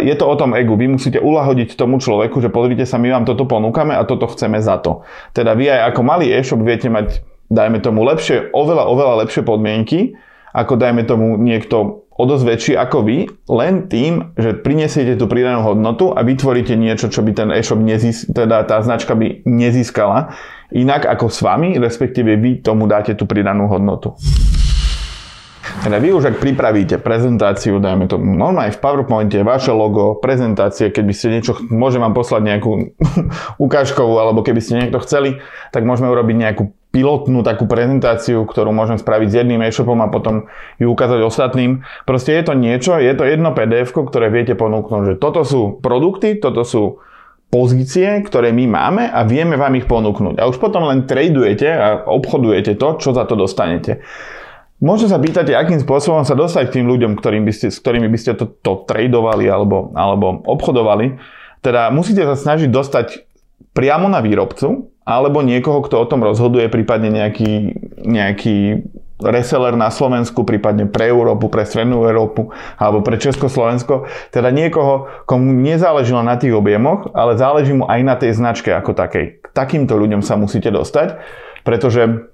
je 0.00 0.14
to 0.16 0.24
o 0.24 0.34
tom 0.40 0.56
egu. 0.56 0.72
Vy 0.72 0.96
musíte 0.96 1.20
ulahodiť 1.20 1.76
tomu 1.76 2.00
človeku, 2.00 2.40
že 2.40 2.48
pozrite 2.48 2.88
sa, 2.88 2.96
my 2.96 3.12
vám 3.12 3.24
toto 3.28 3.44
ponúkame 3.44 3.92
a 3.92 4.08
toto 4.08 4.24
chceme 4.32 4.58
za 4.64 4.80
to. 4.80 5.04
Teda 5.36 5.52
vy 5.52 5.68
aj 5.68 5.92
ako 5.92 6.00
malý 6.00 6.32
e-shop 6.32 6.64
viete 6.64 6.88
mať 6.88 7.20
dajme 7.52 7.78
tomu 7.78 8.02
lepšie, 8.02 8.50
oveľa, 8.50 8.90
oveľa 8.90 9.14
lepšie 9.26 9.46
podmienky, 9.46 10.18
ako 10.56 10.74
dajme 10.80 11.04
tomu 11.06 11.36
niekto 11.38 12.08
o 12.16 12.24
dosť 12.24 12.44
väčší 12.48 12.72
ako 12.80 13.04
vy, 13.04 13.28
len 13.52 13.92
tým, 13.92 14.32
že 14.40 14.56
prinesiete 14.56 15.20
tú 15.20 15.28
pridanú 15.28 15.60
hodnotu 15.60 16.16
a 16.16 16.24
vytvoríte 16.24 16.72
niečo, 16.72 17.12
čo 17.12 17.20
by 17.20 17.36
ten 17.36 17.48
e-shop 17.52 17.76
nezís, 17.76 18.24
teda 18.24 18.64
tá 18.64 18.80
značka 18.80 19.12
by 19.12 19.44
nezískala, 19.44 20.32
inak 20.72 21.04
ako 21.04 21.28
s 21.28 21.44
vami, 21.44 21.76
respektíve 21.76 22.40
vy 22.40 22.64
tomu 22.64 22.88
dáte 22.88 23.12
tú 23.12 23.28
pridanú 23.28 23.68
hodnotu. 23.68 24.16
Teda 25.82 26.00
vy 26.00 26.14
už 26.16 26.32
ak 26.32 26.40
pripravíte 26.40 26.96
prezentáciu, 27.02 27.76
dajme 27.82 28.08
to 28.08 28.16
normálne 28.16 28.72
v 28.72 28.80
PowerPointe, 28.80 29.40
vaše 29.44 29.70
logo, 29.74 30.16
prezentácie, 30.16 30.88
keď 30.88 31.04
by 31.04 31.14
ste 31.14 31.26
niečo, 31.32 31.52
môžem 31.68 32.00
vám 32.00 32.16
poslať 32.16 32.42
nejakú 32.46 32.96
ukážkovú, 33.64 34.16
alebo 34.16 34.40
keby 34.40 34.60
ste 34.64 34.78
niekto 34.80 35.02
chceli, 35.04 35.42
tak 35.70 35.84
môžeme 35.84 36.08
urobiť 36.08 36.36
nejakú 36.36 36.72
pilotnú 36.96 37.44
takú 37.44 37.68
prezentáciu, 37.68 38.48
ktorú 38.48 38.72
môžem 38.72 38.96
spraviť 38.96 39.28
s 39.28 39.38
jedným 39.44 39.60
e-shopom 39.68 40.00
a 40.00 40.08
potom 40.08 40.48
ju 40.80 40.88
ukázať 40.88 41.20
ostatným. 41.20 41.84
Proste 42.08 42.32
je 42.32 42.42
to 42.48 42.56
niečo, 42.56 42.96
je 42.96 43.12
to 43.12 43.28
jedno 43.28 43.52
pdf 43.52 43.92
ktoré 43.92 44.32
viete 44.32 44.56
ponúknuť, 44.56 45.02
že 45.04 45.14
toto 45.20 45.44
sú 45.44 45.76
produkty, 45.84 46.40
toto 46.40 46.64
sú 46.64 47.04
pozície, 47.52 48.24
ktoré 48.24 48.50
my 48.50 48.64
máme 48.64 49.04
a 49.12 49.22
vieme 49.28 49.60
vám 49.60 49.76
ich 49.76 49.84
ponúknuť. 49.84 50.40
A 50.40 50.48
už 50.48 50.56
potom 50.56 50.88
len 50.88 51.04
tradujete 51.04 51.68
a 51.68 51.86
obchodujete 52.08 52.74
to, 52.80 52.96
čo 52.96 53.12
za 53.12 53.28
to 53.28 53.38
dostanete. 53.38 54.02
Možno 54.76 55.08
sa 55.08 55.16
pýtate, 55.16 55.56
akým 55.56 55.80
spôsobom 55.80 56.20
sa 56.28 56.36
dostať 56.36 56.68
k 56.68 56.74
tým 56.80 56.86
ľuďom, 56.92 57.16
ktorým 57.16 57.48
by 57.48 57.52
ste, 57.52 57.72
s 57.72 57.80
ktorými 57.80 58.12
by 58.12 58.18
ste 58.20 58.36
to, 58.36 58.44
to 58.60 58.84
tradovali 58.84 59.48
alebo, 59.48 59.88
alebo 59.96 60.44
obchodovali. 60.44 61.16
Teda 61.64 61.88
musíte 61.88 62.28
sa 62.28 62.36
snažiť 62.36 62.68
dostať 62.68 63.24
priamo 63.72 64.12
na 64.12 64.20
výrobcu, 64.20 64.92
alebo 65.06 65.40
niekoho, 65.40 65.80
kto 65.80 66.02
o 66.02 66.08
tom 66.08 66.20
rozhoduje, 66.20 66.68
prípadne 66.68 67.08
nejaký, 67.08 67.72
nejaký 68.04 68.84
reseller 69.16 69.72
na 69.80 69.88
Slovensku, 69.88 70.44
prípadne 70.44 70.84
pre 70.84 71.08
Európu, 71.08 71.48
pre 71.48 71.64
Strednú 71.64 72.04
Európu 72.04 72.52
alebo 72.76 73.00
pre 73.00 73.16
Československo. 73.16 74.04
Teda 74.28 74.52
niekoho, 74.52 75.08
komu 75.24 75.56
nezáležilo 75.56 76.20
na 76.20 76.36
tých 76.36 76.52
objemoch, 76.52 77.16
ale 77.16 77.40
záleží 77.40 77.72
mu 77.72 77.88
aj 77.88 78.00
na 78.04 78.14
tej 78.20 78.36
značke 78.36 78.68
ako 78.76 78.92
takej. 78.92 79.40
K 79.40 79.46
takýmto 79.56 79.96
ľuďom 79.96 80.20
sa 80.20 80.36
musíte 80.36 80.68
dostať, 80.68 81.16
pretože 81.64 82.28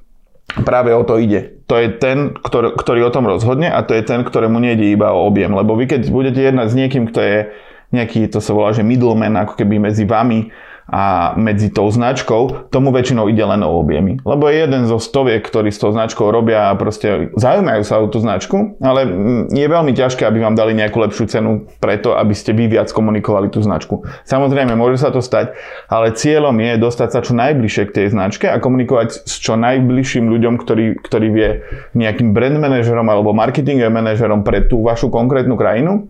práve 0.62 0.92
o 0.92 1.02
to 1.06 1.16
ide. 1.16 1.62
To 1.70 1.80
je 1.80 1.88
ten, 1.96 2.36
ktorý, 2.36 2.76
ktorý 2.76 3.00
o 3.08 3.14
tom 3.14 3.24
rozhodne 3.24 3.72
a 3.72 3.80
to 3.86 3.96
je 3.96 4.04
ten, 4.04 4.20
ktorému 4.20 4.60
nejde 4.60 4.92
iba 4.92 5.14
o 5.14 5.24
objem. 5.24 5.54
Lebo 5.56 5.72
vy 5.78 5.88
keď 5.88 6.08
budete 6.12 6.40
jednať 6.42 6.66
s 6.68 6.78
niekým, 6.78 7.04
kto 7.08 7.20
je 7.20 7.38
nejaký, 7.92 8.28
to 8.28 8.40
sa 8.40 8.52
volá, 8.56 8.72
že 8.72 8.84
middleman, 8.84 9.36
ako 9.36 9.56
keby 9.56 9.80
medzi 9.80 10.04
vami 10.08 10.52
a 10.90 11.34
medzi 11.38 11.70
tou 11.70 11.86
značkou, 11.88 12.70
tomu 12.74 12.90
väčšinou 12.90 13.30
ide 13.30 13.42
len 13.46 13.62
o 13.62 13.78
objemy. 13.78 14.18
Lebo 14.26 14.50
je 14.50 14.66
jeden 14.66 14.90
zo 14.90 14.98
stoviek, 14.98 15.40
ktorí 15.42 15.70
s 15.70 15.78
tou 15.78 15.94
značkou 15.94 16.28
robia 16.28 16.70
a 16.70 16.78
proste 16.78 17.30
zaujímajú 17.38 17.82
sa 17.86 18.02
o 18.02 18.10
tú 18.10 18.18
značku, 18.18 18.76
ale 18.82 19.06
je 19.50 19.66
veľmi 19.66 19.94
ťažké, 19.94 20.26
aby 20.26 20.42
vám 20.42 20.58
dali 20.58 20.74
nejakú 20.74 20.98
lepšiu 20.98 21.24
cenu 21.30 21.70
preto, 21.78 22.18
aby 22.18 22.34
ste 22.34 22.50
vy 22.50 22.66
viac 22.66 22.90
komunikovali 22.90 23.48
tú 23.52 23.62
značku. 23.62 24.02
Samozrejme, 24.26 24.74
môže 24.74 24.98
sa 24.98 25.14
to 25.14 25.22
stať, 25.22 25.54
ale 25.86 26.14
cieľom 26.16 26.54
je 26.58 26.72
dostať 26.80 27.08
sa 27.08 27.20
čo 27.22 27.32
najbližšie 27.38 27.82
k 27.88 27.94
tej 28.02 28.06
značke 28.10 28.50
a 28.50 28.58
komunikovať 28.58 29.28
s 29.28 29.38
čo 29.38 29.54
najbližším 29.54 30.28
ľuďom, 30.28 30.54
ktorý, 30.58 30.86
ktorý 30.98 31.28
vie 31.30 31.50
nejakým 31.94 32.34
brand 32.34 32.58
manažerom 32.58 33.06
alebo 33.06 33.30
marketing 33.30 33.82
manažerom 33.86 34.42
pre 34.42 34.66
tú 34.66 34.82
vašu 34.82 35.08
konkrétnu 35.12 35.54
krajinu, 35.54 36.08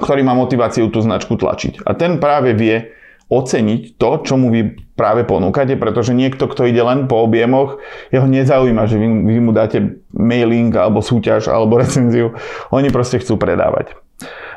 ktorý 0.00 0.26
má 0.26 0.34
motiváciu 0.34 0.90
tú 0.90 0.98
značku 1.04 1.38
tlačiť. 1.38 1.86
A 1.86 1.94
ten 1.94 2.18
práve 2.18 2.56
vie, 2.56 2.90
oceniť 3.34 3.98
to, 3.98 4.10
čo 4.22 4.34
mu 4.38 4.54
vy 4.54 4.78
práve 4.94 5.26
ponúkate, 5.26 5.74
pretože 5.74 6.14
niekto, 6.14 6.46
kto 6.46 6.70
ide 6.70 6.82
len 6.82 7.10
po 7.10 7.26
objemoch, 7.26 7.82
jeho 8.14 8.30
nezaujíma, 8.30 8.86
že 8.86 8.96
vy, 8.96 9.08
vy 9.26 9.40
mu 9.42 9.50
dáte 9.50 9.98
mailing 10.14 10.70
alebo 10.74 11.02
súťaž 11.02 11.50
alebo 11.50 11.78
recenziu. 11.82 12.38
Oni 12.70 12.88
proste 12.94 13.18
chcú 13.18 13.34
predávať. 13.34 13.98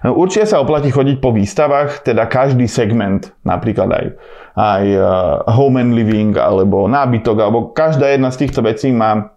Určite 0.06 0.46
sa 0.46 0.62
oplatí 0.62 0.94
chodiť 0.94 1.18
po 1.18 1.34
výstavách, 1.34 2.06
teda 2.06 2.30
každý 2.30 2.70
segment, 2.70 3.34
napríklad 3.42 3.90
aj, 3.90 4.06
aj 4.54 4.86
uh, 4.94 5.08
home 5.50 5.82
and 5.82 5.98
living 5.98 6.38
alebo 6.38 6.86
nábytok, 6.86 7.38
alebo 7.42 7.74
každá 7.74 8.14
jedna 8.14 8.30
z 8.30 8.46
týchto 8.46 8.62
vecí 8.62 8.94
má 8.94 9.37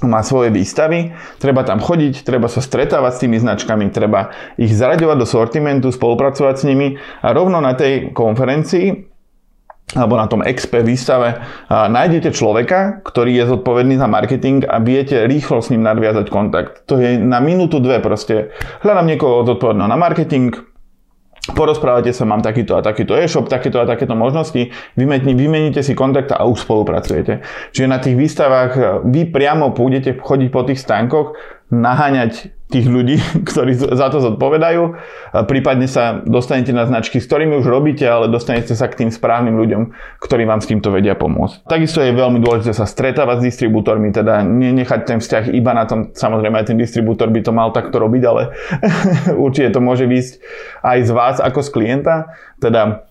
má 0.00 0.24
svoje 0.24 0.48
výstavy, 0.48 1.12
treba 1.36 1.60
tam 1.60 1.76
chodiť, 1.76 2.24
treba 2.24 2.48
sa 2.48 2.64
stretávať 2.64 3.12
s 3.12 3.20
tými 3.20 3.36
značkami, 3.36 3.92
treba 3.92 4.32
ich 4.56 4.72
zaraďovať 4.72 5.16
do 5.20 5.26
sortimentu, 5.28 5.92
spolupracovať 5.92 6.54
s 6.56 6.64
nimi 6.64 6.96
a 7.20 7.36
rovno 7.36 7.60
na 7.60 7.76
tej 7.76 8.16
konferencii 8.16 9.12
alebo 9.90 10.14
na 10.14 10.30
tom 10.30 10.38
XP 10.38 10.86
výstave 10.86 11.42
nájdete 11.68 12.30
človeka, 12.30 13.02
ktorý 13.02 13.42
je 13.42 13.50
zodpovedný 13.50 13.98
za 13.98 14.06
marketing 14.06 14.62
a 14.62 14.78
viete 14.78 15.26
rýchlo 15.26 15.58
s 15.58 15.74
ním 15.74 15.82
nadviazať 15.82 16.30
kontakt. 16.30 16.86
To 16.86 16.94
je 16.94 17.18
na 17.18 17.42
minútu 17.42 17.82
dve 17.82 17.98
proste. 17.98 18.54
Hľadám 18.86 19.10
niekoho 19.10 19.42
zodpovedného 19.42 19.90
na 19.90 19.98
marketing, 19.98 20.54
porozprávate 21.48 22.12
sa, 22.12 22.28
mám 22.28 22.44
takýto 22.44 22.76
a 22.76 22.84
takýto 22.84 23.16
e-shop, 23.16 23.48
takéto 23.48 23.80
a 23.80 23.88
takéto 23.88 24.12
možnosti, 24.12 24.68
vymeníte 24.96 25.80
si 25.80 25.96
kontakt 25.96 26.36
a 26.36 26.44
už 26.44 26.68
spolupracujete. 26.68 27.40
Čiže 27.72 27.86
na 27.88 27.98
tých 27.98 28.16
výstavách 28.16 28.72
e, 28.76 28.82
vy 29.08 29.22
priamo 29.32 29.72
pôjdete 29.72 30.20
chodiť 30.20 30.48
po 30.52 30.62
tých 30.68 30.80
stánkoch, 30.84 31.34
naháňať 31.72 32.59
tých 32.70 32.86
ľudí, 32.86 33.18
ktorí 33.50 33.74
za 33.74 34.08
to 34.08 34.22
zodpovedajú. 34.22 34.96
Prípadne 35.50 35.90
sa 35.90 36.22
dostanete 36.22 36.70
na 36.70 36.86
značky, 36.86 37.18
s 37.18 37.26
ktorými 37.26 37.58
už 37.58 37.66
robíte, 37.66 38.06
ale 38.06 38.30
dostanete 38.30 38.72
sa 38.72 38.86
k 38.86 39.04
tým 39.04 39.10
správnym 39.10 39.58
ľuďom, 39.58 39.82
ktorí 40.22 40.46
vám 40.46 40.62
s 40.62 40.70
týmto 40.70 40.94
vedia 40.94 41.18
pomôcť. 41.18 41.66
Takisto 41.66 42.00
je 42.00 42.14
veľmi 42.14 42.38
dôležité 42.38 42.72
sa 42.72 42.86
stretávať 42.86 43.42
s 43.42 43.46
distribútormi, 43.52 44.14
teda 44.14 44.46
nenechať 44.46 45.00
ten 45.04 45.18
vzťah 45.18 45.50
iba 45.50 45.74
na 45.74 45.84
tom, 45.84 46.14
samozrejme 46.14 46.62
aj 46.62 46.66
ten 46.70 46.78
distribútor 46.78 47.28
by 47.34 47.40
to 47.42 47.52
mal 47.52 47.74
takto 47.74 47.98
robiť, 47.98 48.22
ale 48.24 48.54
určite 49.44 49.74
to 49.74 49.80
môže 49.82 50.06
výsť 50.06 50.38
aj 50.86 50.98
z 51.04 51.10
vás 51.10 51.36
ako 51.42 51.60
z 51.66 51.68
klienta. 51.74 52.14
Teda 52.60 53.09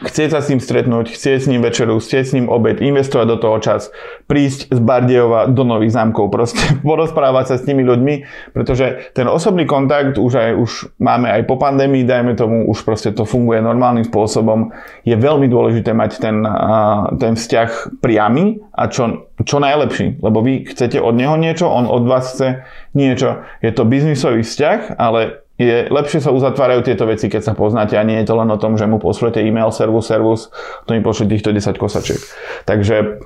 chcieť 0.00 0.28
sa 0.32 0.40
s 0.40 0.48
ním 0.48 0.60
stretnúť, 0.62 1.12
chcieť 1.12 1.38
s 1.44 1.50
ním 1.50 1.60
večeru, 1.60 1.98
chcieť 1.98 2.24
s 2.24 2.34
ním 2.36 2.46
obed, 2.46 2.78
investovať 2.80 3.26
do 3.26 3.36
toho 3.36 3.56
čas, 3.60 3.92
prísť 4.30 4.72
z 4.72 4.78
Bardejova 4.80 5.50
do 5.50 5.66
Nových 5.66 5.92
zámkov, 5.92 6.32
proste 6.32 6.62
porozprávať 6.86 7.44
sa 7.52 7.56
s 7.60 7.66
tými 7.66 7.84
ľuďmi, 7.84 8.14
pretože 8.54 9.12
ten 9.12 9.26
osobný 9.28 9.66
kontakt 9.68 10.16
už 10.16 10.32
aj 10.38 10.50
už 10.56 10.70
máme 11.02 11.28
aj 11.28 11.42
po 11.44 11.60
pandémii, 11.60 12.06
dajme 12.06 12.38
tomu, 12.38 12.70
už 12.70 12.86
proste 12.86 13.12
to 13.12 13.28
funguje 13.28 13.60
normálnym 13.60 14.06
spôsobom. 14.06 14.72
Je 15.04 15.16
veľmi 15.18 15.50
dôležité 15.50 15.92
mať 15.92 16.22
ten, 16.22 16.46
ten 17.20 17.34
vzťah 17.36 18.00
priamy 18.00 18.62
a 18.72 18.88
čo, 18.88 19.28
čo 19.44 19.60
najlepší, 19.60 20.22
lebo 20.24 20.40
vy 20.40 20.64
chcete 20.70 20.96
od 20.96 21.12
neho 21.18 21.36
niečo, 21.36 21.68
on 21.68 21.84
od 21.84 22.06
vás 22.08 22.32
chce 22.32 22.64
niečo. 22.96 23.44
Je 23.60 23.70
to 23.74 23.84
biznisový 23.84 24.46
vzťah, 24.46 24.96
ale 24.96 25.44
je 25.60 25.92
lepšie 25.92 26.24
sa 26.24 26.32
uzatvárajú 26.32 26.88
tieto 26.88 27.04
veci, 27.04 27.28
keď 27.28 27.52
sa 27.52 27.52
poznáte 27.52 28.00
a 28.00 28.02
nie 28.02 28.16
je 28.24 28.32
to 28.32 28.34
len 28.40 28.48
o 28.48 28.56
tom, 28.56 28.80
že 28.80 28.88
mu 28.88 28.96
pošlete 28.96 29.44
e-mail 29.44 29.68
servus, 29.68 30.08
servus, 30.08 30.48
to 30.88 30.96
mi 30.96 31.04
pošle 31.04 31.28
týchto 31.28 31.52
10 31.52 31.76
kosačiek. 31.76 32.16
Takže 32.64 33.20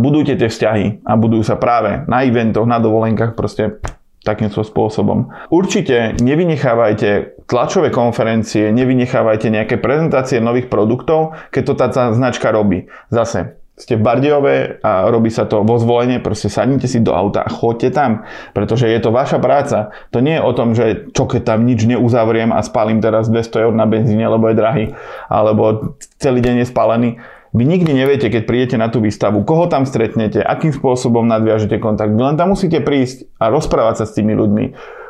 budujte 0.00 0.40
tie 0.40 0.48
vzťahy 0.48 1.04
a 1.04 1.12
budujú 1.20 1.44
sa 1.44 1.60
práve 1.60 2.08
na 2.08 2.24
eventoch, 2.24 2.64
na 2.64 2.80
dovolenkách, 2.80 3.36
proste 3.36 3.84
takýmto 4.24 4.66
spôsobom. 4.66 5.30
Určite 5.54 6.18
nevynechávajte 6.18 7.38
tlačové 7.46 7.94
konferencie, 7.94 8.74
nevynechávajte 8.74 9.54
nejaké 9.54 9.76
prezentácie 9.78 10.42
nových 10.42 10.66
produktov, 10.66 11.38
keď 11.54 11.62
to 11.62 11.74
tá 11.78 11.86
značka 12.10 12.50
robí. 12.50 12.90
Zase, 13.06 13.60
ste 13.76 14.00
v 14.00 14.04
Bardejove 14.08 14.80
a 14.80 15.12
robí 15.12 15.28
sa 15.28 15.44
to 15.44 15.60
vo 15.60 15.76
zvolenie, 15.76 16.16
proste 16.16 16.48
sadnite 16.48 16.88
si 16.88 17.04
do 17.04 17.12
auta 17.12 17.44
a 17.44 17.52
choďte 17.52 17.92
tam, 17.92 18.24
pretože 18.56 18.88
je 18.88 18.96
to 18.96 19.12
vaša 19.12 19.36
práca. 19.36 19.92
To 20.16 20.24
nie 20.24 20.40
je 20.40 20.42
o 20.42 20.52
tom, 20.56 20.72
že 20.72 21.12
čo 21.12 21.28
keď 21.28 21.54
tam 21.54 21.68
nič 21.68 21.84
neuzavriem 21.84 22.56
a 22.56 22.64
spálim 22.64 23.04
teraz 23.04 23.28
200 23.28 23.68
eur 23.68 23.72
na 23.76 23.84
benzíne, 23.84 24.24
lebo 24.24 24.48
je 24.48 24.56
drahý, 24.56 24.84
alebo 25.28 25.92
celý 26.16 26.40
deň 26.40 26.64
je 26.64 26.66
spálený. 26.72 27.10
Vy 27.56 27.64
nikdy 27.64 27.92
neviete, 27.92 28.28
keď 28.32 28.42
prídete 28.48 28.76
na 28.80 28.88
tú 28.88 29.00
výstavu, 29.04 29.44
koho 29.44 29.68
tam 29.68 29.84
stretnete, 29.84 30.40
akým 30.40 30.72
spôsobom 30.72 31.24
nadviažete 31.28 31.76
kontakt. 31.76 32.12
Vy 32.12 32.20
len 32.20 32.36
tam 32.40 32.52
musíte 32.52 32.80
prísť 32.80 33.28
a 33.36 33.52
rozprávať 33.52 34.02
sa 34.02 34.04
s 34.08 34.16
tými 34.16 34.32
ľuďmi 34.36 34.64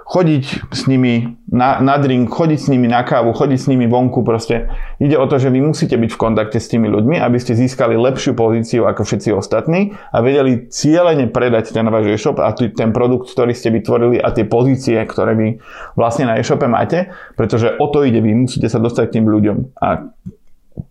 chodiť 0.06 0.70
s 0.70 0.86
nimi 0.86 1.34
na, 1.50 1.82
na 1.82 1.98
drink, 1.98 2.30
chodiť 2.30 2.58
s 2.62 2.70
nimi 2.70 2.86
na 2.86 3.02
kávu, 3.02 3.34
chodiť 3.34 3.58
s 3.58 3.66
nimi 3.66 3.90
vonku 3.90 4.22
proste. 4.22 4.70
Ide 5.02 5.18
o 5.18 5.26
to, 5.26 5.42
že 5.42 5.50
vy 5.50 5.58
musíte 5.58 5.98
byť 5.98 6.10
v 6.14 6.20
kontakte 6.22 6.62
s 6.62 6.70
tými 6.70 6.86
ľuďmi, 6.86 7.18
aby 7.18 7.38
ste 7.42 7.58
získali 7.58 7.98
lepšiu 7.98 8.38
pozíciu 8.38 8.86
ako 8.86 9.02
všetci 9.02 9.34
ostatní 9.34 9.98
a 10.14 10.22
vedeli 10.22 10.70
cieľene 10.70 11.26
predať 11.34 11.74
ten 11.74 11.90
váš 11.90 12.14
e-shop 12.14 12.38
a 12.38 12.54
ten 12.54 12.94
produkt, 12.94 13.34
ktorý 13.34 13.50
ste 13.50 13.74
vytvorili 13.74 14.22
a 14.22 14.30
tie 14.30 14.46
pozície, 14.46 14.94
ktoré 15.02 15.34
vy 15.34 15.48
vlastne 15.98 16.30
na 16.30 16.38
e-shope 16.38 16.70
máte, 16.70 17.10
pretože 17.34 17.74
o 17.74 17.90
to 17.90 18.06
ide, 18.06 18.22
vy 18.22 18.46
musíte 18.46 18.70
sa 18.70 18.78
dostať 18.78 19.10
k 19.10 19.14
tým 19.18 19.26
ľuďom. 19.26 19.74
A 19.82 20.06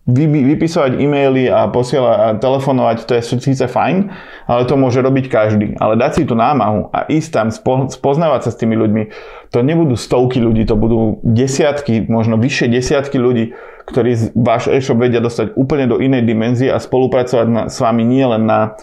vy, 0.06 0.26
vypisovať 0.54 0.98
e-maily 1.02 1.50
a 1.50 1.66
posielať 1.66 2.16
a 2.16 2.26
telefonovať, 2.38 2.96
to 3.06 3.12
je 3.18 3.22
síce 3.42 3.64
fajn, 3.66 4.10
ale 4.46 4.62
to 4.66 4.78
môže 4.78 5.02
robiť 5.02 5.26
každý. 5.26 5.74
Ale 5.82 5.98
dať 5.98 6.12
si 6.18 6.22
tú 6.26 6.38
námahu 6.38 6.90
a 6.94 7.10
ísť 7.10 7.30
tam, 7.34 7.48
spo, 7.50 7.90
spoznávať 7.90 8.46
sa 8.46 8.50
s 8.54 8.60
tými 8.62 8.78
ľuďmi, 8.78 9.02
to 9.50 9.62
nebudú 9.62 9.98
stovky 9.98 10.38
ľudí, 10.38 10.66
to 10.66 10.78
budú 10.78 11.18
desiatky, 11.22 12.06
možno 12.06 12.38
vyššie 12.38 12.66
desiatky 12.70 13.18
ľudí, 13.18 13.54
ktorí 13.86 14.34
váš 14.34 14.70
e-shop 14.70 14.98
vedia 14.98 15.22
dostať 15.22 15.54
úplne 15.54 15.86
do 15.86 16.02
inej 16.02 16.26
dimenzie 16.26 16.70
a 16.70 16.82
spolupracovať 16.82 17.46
na, 17.46 17.62
s 17.70 17.78
vami 17.78 18.02
nie 18.02 18.26
len 18.26 18.46
na 18.46 18.74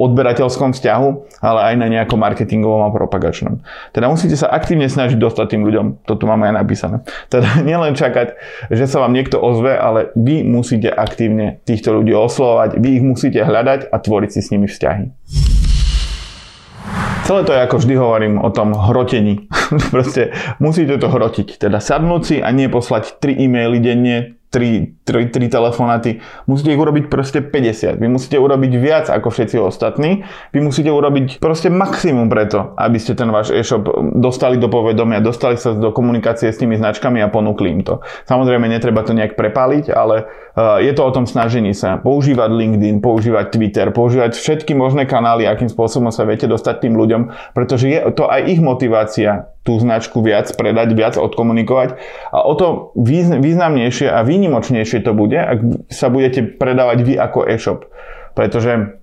odberateľskom 0.00 0.72
vzťahu, 0.72 1.08
ale 1.44 1.60
aj 1.72 1.74
na 1.76 1.86
nejakom 1.92 2.16
marketingovom 2.16 2.88
a 2.88 2.90
propagačnom. 2.90 3.60
Teda 3.92 4.08
musíte 4.08 4.40
sa 4.40 4.48
aktívne 4.48 4.88
snažiť 4.88 5.20
dostať 5.20 5.56
tým 5.56 5.62
ľuďom. 5.68 6.08
Toto 6.08 6.24
máme 6.24 6.48
aj 6.48 6.54
napísané. 6.56 6.96
Teda 7.28 7.60
nielen 7.68 7.92
čakať, 7.92 8.32
že 8.72 8.84
sa 8.88 9.04
vám 9.04 9.12
niekto 9.12 9.36
ozve, 9.36 9.76
ale 9.76 10.08
vy 10.16 10.40
musíte 10.40 10.88
aktívne 10.88 11.60
týchto 11.68 11.92
ľudí 11.92 12.16
oslovať, 12.16 12.80
vy 12.80 12.88
ich 12.96 13.04
musíte 13.04 13.44
hľadať 13.44 13.92
a 13.92 13.96
tvoriť 14.00 14.30
si 14.32 14.40
s 14.40 14.50
nimi 14.56 14.64
vzťahy. 14.64 15.04
Celé 17.30 17.46
to 17.46 17.54
je 17.54 17.62
ako 17.62 17.76
vždy 17.78 17.94
hovorím 17.94 18.34
o 18.42 18.50
tom 18.50 18.74
hrotení. 18.74 19.46
Proste 19.94 20.34
musíte 20.58 20.98
to 20.98 21.06
hrotiť. 21.06 21.62
Teda 21.62 21.78
sadnúť 21.78 22.22
si 22.26 22.36
a 22.42 22.50
nie 22.50 22.66
poslať 22.66 23.22
3 23.22 23.46
e-maily 23.46 23.78
denne, 23.78 24.39
3, 24.50 25.06
3, 25.06 25.30
3 25.30 25.46
telefonáty. 25.46 26.18
Musíte 26.50 26.74
ich 26.74 26.82
urobiť 26.82 27.06
proste 27.06 27.38
50. 27.38 28.02
Vy 28.02 28.08
musíte 28.10 28.34
urobiť 28.34 28.72
viac 28.82 29.06
ako 29.06 29.30
všetci 29.30 29.62
ostatní. 29.62 30.26
Vy 30.50 30.58
musíte 30.58 30.90
urobiť 30.90 31.38
proste 31.38 31.70
maximum 31.70 32.26
preto, 32.26 32.74
aby 32.74 32.98
ste 32.98 33.14
ten 33.14 33.30
váš 33.30 33.54
e-shop 33.54 33.86
dostali 34.18 34.58
do 34.58 34.66
povedomia, 34.66 35.22
dostali 35.22 35.54
sa 35.54 35.70
do 35.70 35.94
komunikácie 35.94 36.50
s 36.50 36.58
tými 36.58 36.74
značkami 36.74 37.22
a 37.22 37.30
ponúkli 37.30 37.70
im 37.70 37.86
to. 37.86 38.02
Samozrejme, 38.26 38.66
netreba 38.66 39.06
to 39.06 39.14
nejak 39.14 39.38
prepáliť, 39.38 39.94
ale 39.94 40.26
uh, 40.26 40.82
je 40.82 40.90
to 40.98 41.02
o 41.06 41.14
tom 41.14 41.30
snažení 41.30 41.70
sa. 41.70 42.02
Používať 42.02 42.50
LinkedIn, 42.50 42.98
používať 42.98 43.54
Twitter, 43.54 43.86
používať 43.94 44.34
všetky 44.34 44.74
možné 44.74 45.06
kanály, 45.06 45.46
akým 45.46 45.70
spôsobom 45.70 46.10
sa 46.10 46.26
viete 46.26 46.50
dostať 46.50 46.90
tým 46.90 46.98
ľuďom, 46.98 47.54
pretože 47.54 47.86
je 47.86 47.98
to 48.18 48.26
aj 48.26 48.50
ich 48.50 48.58
motivácia 48.58 49.46
tú 49.60 49.76
značku 49.76 50.24
viac 50.24 50.48
predať, 50.56 50.96
viac 50.96 51.14
odkomunikovať 51.20 52.00
a 52.32 52.38
o 52.44 52.52
to 52.56 52.96
významnejšie 53.40 54.08
a 54.08 54.24
výnimočnejšie 54.24 55.04
to 55.04 55.12
bude, 55.12 55.36
ak 55.36 55.88
sa 55.92 56.08
budete 56.08 56.56
predávať 56.56 56.98
vy 57.04 57.14
ako 57.16 57.44
e-shop. 57.44 57.80
Pretože 58.32 58.99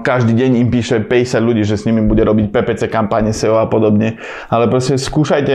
každý 0.00 0.32
deň 0.32 0.50
im 0.64 0.68
píše 0.72 1.04
50 1.04 1.36
ľudí, 1.40 1.62
že 1.62 1.76
s 1.76 1.84
nimi 1.84 2.00
bude 2.00 2.24
robiť 2.24 2.48
PPC 2.48 2.88
kampane, 2.88 3.36
SEO 3.36 3.60
a 3.60 3.68
podobne. 3.68 4.16
Ale 4.48 4.72
proste 4.72 4.96
skúšajte 4.96 5.54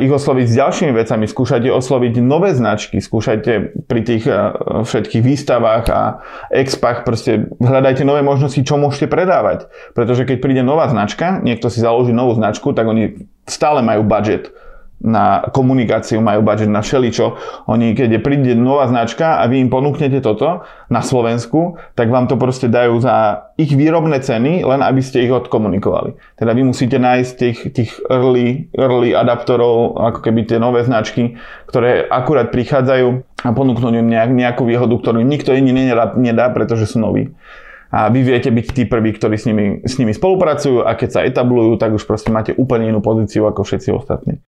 ich 0.00 0.12
osloviť 0.12 0.46
s 0.48 0.54
ďalšími 0.56 0.92
vecami, 0.96 1.24
skúšajte 1.28 1.68
osloviť 1.68 2.14
nové 2.24 2.56
značky, 2.56 2.98
skúšajte 3.00 3.84
pri 3.84 4.00
tých 4.02 4.24
všetkých 4.88 5.22
výstavách 5.22 5.84
a 5.92 6.24
expách, 6.48 7.04
proste 7.04 7.52
hľadajte 7.60 8.04
nové 8.08 8.24
možnosti, 8.24 8.60
čo 8.64 8.80
môžete 8.80 9.12
predávať. 9.12 9.68
Pretože 9.92 10.24
keď 10.24 10.36
príde 10.40 10.62
nová 10.64 10.88
značka, 10.88 11.40
niekto 11.44 11.68
si 11.68 11.84
založí 11.84 12.16
novú 12.16 12.32
značku, 12.32 12.72
tak 12.72 12.88
oni 12.88 13.28
stále 13.44 13.84
majú 13.84 14.06
budget 14.06 14.48
na 15.02 15.50
komunikáciu, 15.50 16.22
majú 16.22 16.46
budget 16.46 16.70
na 16.70 16.80
všeličo. 16.80 17.34
Oni, 17.66 17.92
keď 17.92 18.22
príde 18.22 18.54
nová 18.54 18.86
značka 18.86 19.42
a 19.42 19.50
vy 19.50 19.58
im 19.58 19.68
ponúknete 19.68 20.22
toto 20.22 20.62
na 20.86 21.02
Slovensku, 21.02 21.76
tak 21.98 22.08
vám 22.08 22.30
to 22.30 22.38
proste 22.38 22.70
dajú 22.70 23.02
za 23.02 23.46
ich 23.58 23.74
výrobné 23.74 24.22
ceny, 24.22 24.62
len 24.62 24.80
aby 24.80 25.02
ste 25.02 25.26
ich 25.26 25.34
odkomunikovali. 25.34 26.14
Teda 26.38 26.54
vy 26.54 26.62
musíte 26.70 27.02
nájsť 27.02 27.30
tých, 27.34 27.58
tých 27.74 27.90
early, 28.06 28.70
early 28.78 29.10
adaptorov, 29.10 29.98
ako 29.98 30.18
keby 30.22 30.46
tie 30.46 30.62
nové 30.62 30.86
značky, 30.86 31.34
ktoré 31.66 32.06
akurát 32.06 32.54
prichádzajú 32.54 33.08
a 33.42 33.50
ponúknú 33.50 33.90
im 33.90 34.06
nejak, 34.06 34.30
nejakú 34.30 34.62
výhodu, 34.62 34.94
ktorú 34.94 35.18
nikto 35.26 35.50
iný 35.50 35.74
nedá, 35.74 36.14
nedá 36.14 36.46
pretože 36.54 36.86
sú 36.86 37.02
noví 37.02 37.34
a 37.92 38.08
vy 38.08 38.24
viete 38.24 38.48
byť 38.48 38.66
tí 38.72 38.82
prví, 38.88 39.12
ktorí 39.12 39.36
s 39.36 39.44
nimi, 39.44 39.84
s 39.84 40.00
nimi 40.00 40.16
spolupracujú 40.16 40.80
a 40.80 40.96
keď 40.96 41.08
sa 41.12 41.20
etablujú, 41.28 41.76
tak 41.76 41.92
už 41.92 42.08
proste 42.08 42.32
máte 42.32 42.56
úplne 42.56 42.88
inú 42.88 43.04
pozíciu 43.04 43.44
ako 43.44 43.68
všetci 43.68 43.92
ostatní. 43.92 44.40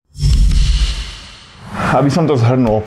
Aby 1.94 2.10
som 2.10 2.26
to 2.26 2.34
zhrnul, 2.34 2.82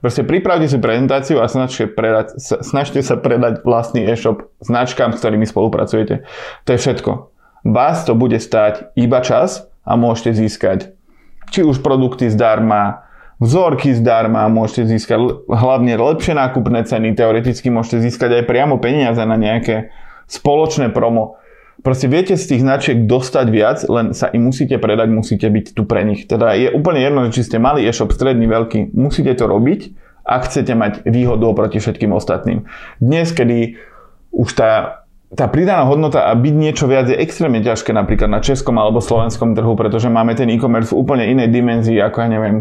proste 0.00 0.24
pripravte 0.24 0.64
si 0.72 0.80
prezentáciu 0.80 1.44
a 1.44 1.46
snažte, 1.46 1.92
predať, 1.92 2.40
snažte 2.40 3.04
sa 3.04 3.20
predať 3.20 3.60
vlastný 3.60 4.08
e-shop 4.08 4.48
značkám, 4.64 5.12
s 5.12 5.20
ktorými 5.20 5.44
spolupracujete. 5.44 6.24
To 6.64 6.68
je 6.72 6.78
všetko. 6.80 7.10
Vás 7.68 8.08
to 8.08 8.16
bude 8.16 8.40
stáť 8.40 8.96
iba 8.96 9.20
čas 9.20 9.68
a 9.84 10.00
môžete 10.00 10.40
získať 10.40 10.96
či 11.50 11.62
už 11.62 11.82
produkty 11.82 12.26
zdarma, 12.30 13.06
vzorky 13.38 13.94
zdarma, 13.94 14.50
môžete 14.50 14.96
získať 14.96 15.46
hlavne 15.46 15.94
lepšie 15.94 16.34
nákupné 16.34 16.82
ceny, 16.86 17.14
teoreticky 17.14 17.70
môžete 17.70 18.02
získať 18.02 18.42
aj 18.42 18.48
priamo 18.50 18.82
peniaze 18.82 19.22
na 19.22 19.38
nejaké 19.38 19.94
spoločné 20.26 20.90
promo. 20.90 21.38
Proste 21.84 22.08
viete 22.08 22.34
z 22.40 22.44
tých 22.56 22.62
značiek 22.64 23.04
dostať 23.04 23.46
viac, 23.52 23.78
len 23.86 24.16
sa 24.16 24.32
im 24.32 24.48
musíte 24.48 24.80
predať, 24.80 25.12
musíte 25.12 25.46
byť 25.48 25.76
tu 25.76 25.84
pre 25.84 26.02
nich. 26.08 26.24
Teda 26.24 26.56
je 26.56 26.72
úplne 26.72 27.04
jedno, 27.04 27.28
či 27.28 27.44
ste 27.44 27.60
mali 27.60 27.84
e-shop, 27.84 28.16
stredný, 28.16 28.48
veľký, 28.48 28.96
musíte 28.96 29.36
to 29.36 29.44
robiť, 29.44 29.92
ak 30.24 30.48
chcete 30.48 30.72
mať 30.72 30.92
výhodu 31.04 31.44
oproti 31.44 31.78
všetkým 31.78 32.16
ostatným. 32.16 32.64
Dnes, 32.98 33.30
kedy 33.30 33.76
už 34.32 34.50
tá 34.56 35.02
tá 35.34 35.50
pridaná 35.50 35.82
hodnota 35.82 36.30
a 36.30 36.32
byť 36.38 36.54
niečo 36.54 36.86
viac 36.86 37.10
je 37.10 37.18
extrémne 37.18 37.58
ťažké 37.58 37.90
napríklad 37.90 38.30
na 38.30 38.38
českom 38.38 38.78
alebo 38.78 39.02
slovenskom 39.02 39.58
trhu, 39.58 39.74
pretože 39.74 40.06
máme 40.06 40.38
ten 40.38 40.46
e-commerce 40.54 40.94
v 40.94 41.02
úplne 41.02 41.26
inej 41.26 41.50
dimenzii 41.50 41.98
ako 41.98 42.16
ja 42.22 42.28
neviem 42.30 42.56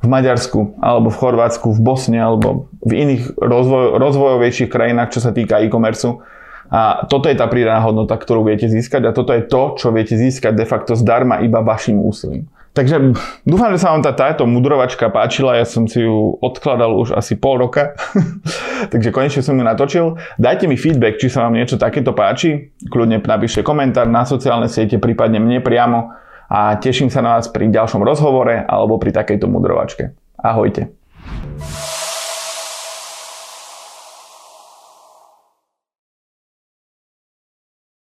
v 0.00 0.08
Maďarsku, 0.08 0.80
alebo 0.80 1.12
v 1.12 1.20
Chorvátsku, 1.20 1.76
v 1.76 1.80
Bosne, 1.84 2.24
alebo 2.24 2.72
v 2.80 3.04
iných 3.04 3.36
rozvoj, 3.36 4.00
rozvojovejších 4.00 4.72
krajinách, 4.72 5.12
čo 5.12 5.20
sa 5.20 5.28
týka 5.28 5.60
e-commerce. 5.60 6.16
A 6.70 7.04
toto 7.10 7.26
je 7.26 7.34
tá 7.34 7.50
pridaná 7.50 7.82
hodnota, 7.82 8.14
ktorú 8.14 8.46
viete 8.46 8.70
získať 8.70 9.10
a 9.10 9.14
toto 9.14 9.34
je 9.34 9.42
to, 9.42 9.74
čo 9.74 9.90
viete 9.90 10.14
získať 10.14 10.54
de 10.54 10.66
facto 10.66 10.94
zdarma 10.94 11.42
iba 11.42 11.58
vašim 11.66 11.98
úsilím. 11.98 12.46
Takže 12.70 13.18
dúfam, 13.42 13.74
že 13.74 13.82
sa 13.82 13.90
vám 13.90 14.06
tá, 14.06 14.14
táto 14.14 14.46
mudrovačka 14.46 15.10
páčila, 15.10 15.58
ja 15.58 15.66
som 15.66 15.90
si 15.90 16.06
ju 16.06 16.38
odkladal 16.38 16.94
už 16.94 17.18
asi 17.18 17.34
pol 17.34 17.58
roka, 17.58 17.98
takže 18.94 19.10
konečne 19.10 19.42
som 19.42 19.58
ju 19.58 19.66
natočil. 19.66 20.14
Dajte 20.38 20.70
mi 20.70 20.78
feedback, 20.78 21.18
či 21.18 21.26
sa 21.26 21.50
vám 21.50 21.58
niečo 21.58 21.74
takéto 21.74 22.14
páči, 22.14 22.70
kľudne 22.86 23.18
napíšte 23.18 23.66
komentár 23.66 24.06
na 24.06 24.22
sociálne 24.22 24.70
siete, 24.70 25.02
prípadne 25.02 25.42
mne 25.42 25.58
priamo 25.58 26.14
a 26.46 26.78
teším 26.78 27.10
sa 27.10 27.26
na 27.26 27.42
vás 27.42 27.50
pri 27.50 27.74
ďalšom 27.74 28.06
rozhovore 28.06 28.62
alebo 28.62 29.02
pri 29.02 29.18
takejto 29.18 29.50
mudrovačke. 29.50 30.14
Ahojte. 30.38 30.94